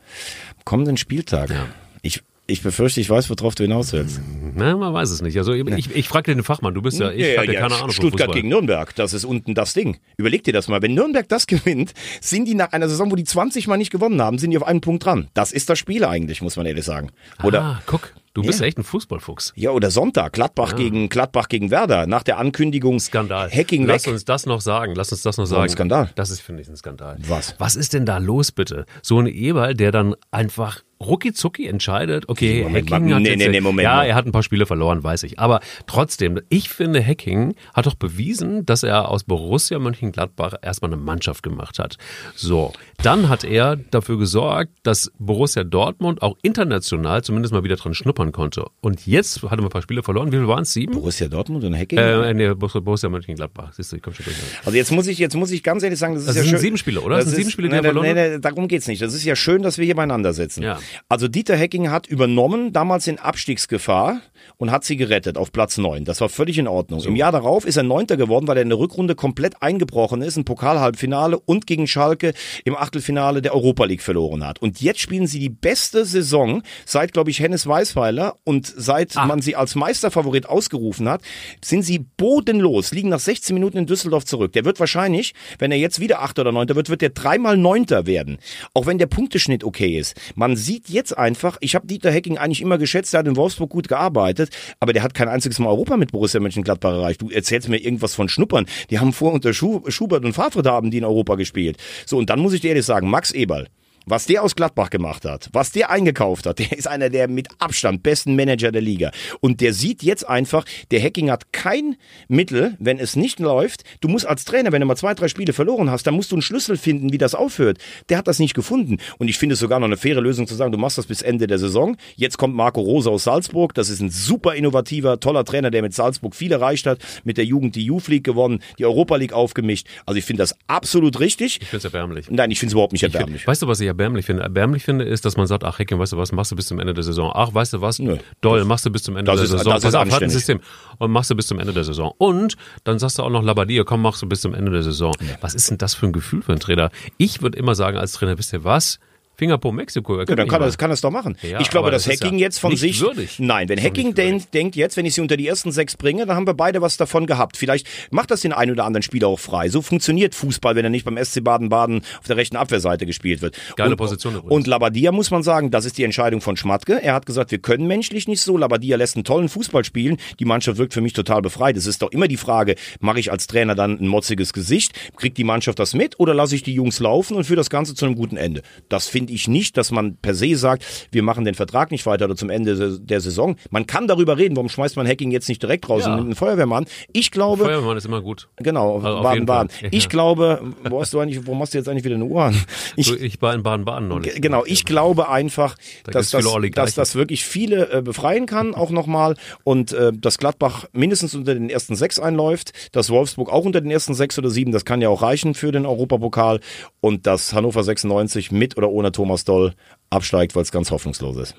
[0.64, 1.50] Kommenden Spieltag?
[1.50, 1.66] Ja.
[2.02, 4.20] Ich ich befürchte, ich weiß, worauf du hinaus willst.
[4.54, 5.36] Na, man weiß es nicht.
[5.36, 7.74] Also ich, ich, ich frage den Fachmann, du bist ja, ich ja, habe ja, keine
[7.74, 7.90] Ahnung.
[7.90, 9.98] Stuttgart gegen Nürnberg, das ist unten das Ding.
[10.16, 10.80] Überleg dir das mal.
[10.80, 14.20] Wenn Nürnberg das gewinnt, sind die nach einer Saison, wo die 20 Mal nicht gewonnen
[14.22, 15.28] haben, sind die auf einen Punkt dran.
[15.34, 17.10] Das ist das Spiel eigentlich, muss man ehrlich sagen.
[17.42, 18.12] Oder, ah, guck.
[18.36, 18.66] Du bist ja.
[18.66, 19.54] echt ein Fußballfuchs.
[19.56, 20.76] Ja, oder Sonntag, Gladbach ja.
[20.76, 23.50] gegen Gladbach gegen Werder, nach der Ankündigung Skandal.
[23.50, 24.12] Hacking Lass weg.
[24.12, 24.94] uns das noch sagen.
[24.94, 25.62] Lass uns das noch sagen.
[25.62, 26.10] Ein Skandal.
[26.16, 27.16] Das ist finde ich ein Skandal.
[27.26, 27.54] Was?
[27.56, 28.84] Was ist denn da los bitte?
[29.00, 33.38] So ein Eberl, der dann einfach rucki zucki entscheidet, okay, Moment, Hacking hat nee, jetzt,
[33.38, 35.38] nee, nee, Moment, ja, er hat ein paar Spiele verloren, weiß ich.
[35.38, 41.00] Aber trotzdem, ich finde, Hacking hat doch bewiesen, dass er aus Borussia Mönchengladbach erstmal eine
[41.00, 41.98] Mannschaft gemacht hat.
[42.34, 47.94] So, dann hat er dafür gesorgt, dass Borussia Dortmund auch international zumindest mal wieder dran
[47.94, 48.66] schnuppern konnte.
[48.80, 50.32] Und jetzt hat er ein paar Spiele verloren.
[50.32, 50.72] Wie viel waren es?
[50.72, 50.94] Sieben?
[50.94, 51.98] Borussia Dortmund und Hacking?
[51.98, 53.72] Äh, nee, Borussia Mönchengladbach.
[53.72, 54.36] Siehst du, ich komm schon durch.
[54.64, 56.50] Also jetzt muss ich, jetzt muss ich ganz ehrlich sagen, das ist das ja sind
[56.52, 56.60] schön.
[56.60, 57.16] sieben Spiele, oder?
[57.16, 59.02] Das, das sind sieben Spiele, die er verloren nee, nee, darum geht's nicht.
[59.02, 60.62] Das ist ja schön, dass wir hier beieinander sitzen.
[60.62, 60.78] Ja.
[61.08, 64.20] Also Dieter Hecking hat übernommen, damals in Abstiegsgefahr
[64.56, 66.04] und hat sie gerettet auf Platz neun.
[66.04, 67.00] Das war völlig in Ordnung.
[67.00, 67.08] So.
[67.08, 70.36] Im Jahr darauf ist er Neunter geworden, weil er in der Rückrunde komplett eingebrochen ist,
[70.36, 74.60] ein Pokalhalbfinale und gegen Schalke im Achtelfinale der Europa League verloren hat.
[74.60, 79.26] Und jetzt spielen sie die beste Saison seit, glaube ich, Hennes Weißweiler und seit ah.
[79.26, 81.22] man sie als Meisterfavorit ausgerufen hat,
[81.64, 84.52] sind sie bodenlos, liegen nach 16 Minuten in Düsseldorf zurück.
[84.52, 88.06] Der wird wahrscheinlich, wenn er jetzt wieder Achter oder Neunter wird, wird der dreimal Neunter
[88.06, 88.38] werden.
[88.74, 90.14] Auch wenn der Punkteschnitt okay ist.
[90.34, 93.70] Man sieht jetzt einfach, ich habe Dieter Hecking eigentlich immer geschätzt, der hat in Wolfsburg
[93.70, 97.22] gut gearbeitet, aber der hat kein einziges Mal Europa mit Borussia Mönchengladbach erreicht.
[97.22, 98.66] Du erzählst mir irgendwas von Schnuppern.
[98.90, 101.76] Die haben vor unter Schubert und Favre da haben die in Europa gespielt.
[102.04, 103.68] So, und dann muss ich dir ehrlich sagen, Max Eberl,
[104.06, 107.48] was der aus Gladbach gemacht hat, was der eingekauft hat, der ist einer der mit
[107.58, 109.10] Abstand besten Manager der Liga.
[109.40, 111.96] Und der sieht jetzt einfach, der Hacking hat kein
[112.28, 113.82] Mittel, wenn es nicht läuft.
[114.00, 116.36] Du musst als Trainer, wenn du mal zwei, drei Spiele verloren hast, dann musst du
[116.36, 117.78] einen Schlüssel finden, wie das aufhört.
[118.08, 118.98] Der hat das nicht gefunden.
[119.18, 121.22] Und ich finde es sogar noch eine faire Lösung zu sagen, du machst das bis
[121.22, 121.96] Ende der Saison.
[122.14, 123.74] Jetzt kommt Marco Rosa aus Salzburg.
[123.74, 127.44] Das ist ein super innovativer, toller Trainer, der mit Salzburg viel erreicht hat, mit der
[127.44, 129.86] Jugend die Youth League gewonnen, die Europa League aufgemischt.
[130.06, 131.58] Also ich finde das absolut richtig.
[131.60, 132.26] Ich finde es erbärmlich.
[132.30, 133.42] Nein, ich finde es überhaupt nicht erbärmlich.
[133.42, 134.42] Find, weißt du, was ich erbärmlich finde.
[134.42, 136.78] Erbärmlich finde, ist, dass man sagt, ach Hecking, weißt du was, machst du bis zum
[136.78, 137.32] Ende der Saison.
[137.34, 139.72] Ach, weißt du was, Nö, doll, machst du bis zum Ende der ist, Saison.
[139.72, 140.60] Das Pass ist auf, hat ein System.
[140.98, 142.12] Und machst du bis zum Ende der Saison.
[142.18, 145.14] Und dann sagst du auch noch Labadia, komm, machst du bis zum Ende der Saison.
[145.20, 145.36] Ja.
[145.40, 146.90] Was ist denn das für ein Gefühl für einen Trainer?
[147.16, 148.98] Ich würde immer sagen als Trainer, wisst ihr was?
[149.36, 150.18] Fingerpo Mexiko.
[150.18, 151.36] Ja, dann kann er, das, kann das doch machen.
[151.42, 153.00] Ja, ich glaube, dass Hacking ja jetzt von sich.
[153.00, 153.38] Würdig.
[153.38, 156.36] Nein, wenn Hacking denkt, denkt jetzt, wenn ich sie unter die ersten sechs bringe, dann
[156.36, 157.56] haben wir beide was davon gehabt.
[157.56, 159.68] Vielleicht macht das den einen oder anderen Spieler auch frei.
[159.68, 163.56] So funktioniert Fußball, wenn er nicht beim SC Baden-Baden auf der rechten Abwehrseite gespielt wird.
[163.76, 164.52] Geile und, Position übrigens.
[164.52, 167.02] Und Labadia muss man sagen, das ist die Entscheidung von Schmatke.
[167.02, 168.56] Er hat gesagt, wir können menschlich nicht so.
[168.56, 170.16] Labadia lässt einen tollen Fußball spielen.
[170.40, 171.76] Die Mannschaft wirkt für mich total befreit.
[171.76, 174.92] Es ist doch immer die Frage, mache ich als Trainer dann ein motziges Gesicht?
[175.16, 177.94] Kriegt die Mannschaft das mit oder lasse ich die Jungs laufen und führe das Ganze
[177.94, 178.62] zu einem guten Ende?
[178.88, 182.26] Das finde ich nicht, dass man per se sagt, wir machen den Vertrag nicht weiter
[182.26, 183.56] oder zum Ende der Saison.
[183.70, 186.10] Man kann darüber reden, warum schmeißt man Hacking jetzt nicht direkt raus ja.
[186.10, 186.86] und nimmt einen Feuerwehrmann.
[187.12, 187.64] Ich glaube.
[187.64, 188.48] Feuerwehrmann ist immer gut.
[188.56, 189.70] Genau, also Baden-Baden.
[189.90, 192.56] Ich glaube, wo hast du eigentlich, wo machst du jetzt eigentlich wieder eine Uhr an?
[192.96, 194.40] Ich, ich war in Baden-Baden noch nicht.
[194.40, 198.90] Genau, ich glaube einfach, da dass, das, dass das wirklich viele äh, befreien kann, auch
[198.90, 199.34] nochmal.
[199.64, 203.90] Und äh, dass Gladbach mindestens unter den ersten sechs einläuft, dass Wolfsburg auch unter den
[203.90, 206.60] ersten sechs oder sieben, das kann ja auch reichen für den Europapokal.
[207.00, 209.74] Und dass Hannover 96 mit oder ohne Thomas Doll
[210.10, 211.56] absteigt, weil es ganz hoffnungslos ist.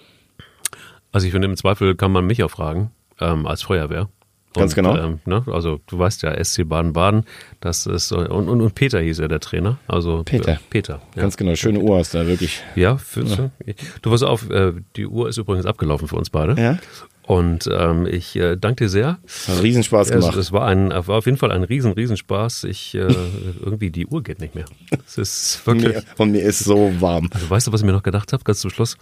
[1.11, 4.09] Also ich finde, im Zweifel kann man mich auch fragen, ähm, als Feuerwehr.
[4.53, 4.97] Ganz und, genau.
[4.97, 7.25] Ähm, ne, also du weißt ja, SC Baden-Baden,
[7.59, 9.77] das ist und, und, und Peter hieß ja der Trainer.
[9.87, 10.53] Also Peter.
[10.53, 11.01] Äh, Peter.
[11.15, 11.21] Ja.
[11.23, 12.61] Ganz genau, schöne Uhr hast du da, wirklich.
[12.75, 13.49] Ja, für, ja.
[14.01, 16.59] du pass auf, äh, die Uhr ist übrigens abgelaufen für uns beide.
[16.59, 16.79] Ja.
[17.27, 19.19] Und ähm, ich äh, danke dir sehr.
[19.47, 20.37] Hat Riesenspaß gemacht.
[20.37, 22.63] Es, es war, ein, war auf jeden Fall ein riesen, Riesenspaß.
[22.63, 22.99] Ich äh,
[23.59, 24.63] irgendwie die Uhr geht nicht mehr.
[25.05, 25.93] Es ist wirklich.
[25.93, 27.29] Mir, und mir ist so warm.
[27.33, 28.97] Also weißt du, was ich mir noch gedacht habe, ganz zum Schluss?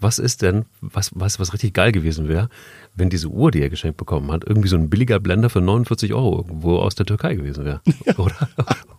[0.00, 2.48] Was ist denn, was, weißt du, was richtig geil gewesen wäre,
[2.96, 6.14] wenn diese Uhr, die er geschenkt bekommen hat, irgendwie so ein billiger Blender für 49
[6.14, 7.80] Euro irgendwo aus der Türkei gewesen wäre?
[8.16, 8.48] Oder?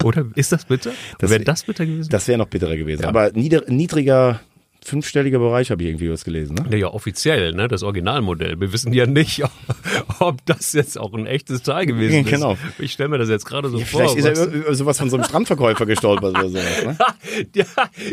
[0.03, 0.91] Oder ist das bitter?
[1.19, 2.09] Das wäre das bitter gewesen?
[2.09, 3.01] Das wäre noch bitterer gewesen.
[3.01, 3.09] Ja.
[3.09, 4.39] Aber niedriger
[4.87, 6.55] fünfstelliger Bereich habe ich irgendwie was gelesen.
[6.55, 6.65] Ne?
[6.71, 7.67] Ja, ja, offiziell, ne?
[7.67, 8.59] das Originalmodell.
[8.59, 9.43] Wir wissen ja nicht,
[10.19, 12.31] ob das jetzt auch ein echtes Teil gewesen ist.
[12.31, 12.57] Genau.
[12.79, 14.09] Ich stelle mir das jetzt gerade so ja, vor.
[14.09, 16.85] Vielleicht ist er sowas von so einem Strandverkäufer gestolpert oder sowas.
[16.85, 16.97] Ne?
[17.55, 17.65] ja,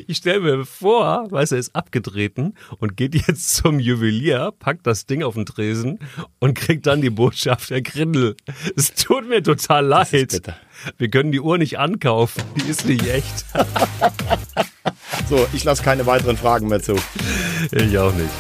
[0.07, 4.87] ich stelle mir vor, weißt du, er ist abgetreten und geht jetzt zum Juwelier, packt
[4.87, 6.01] das Ding auf den Tresen
[6.41, 8.37] und kriegt dann die Botschaft, Herr Grindel,
[8.77, 10.43] es tut mir total leid.
[10.99, 13.45] Wir können die Uhr nicht ankaufen, die ist nicht echt.
[15.29, 16.97] So, ich lasse keine weiteren Fragen mehr zu.
[17.73, 18.31] Ich auch nicht.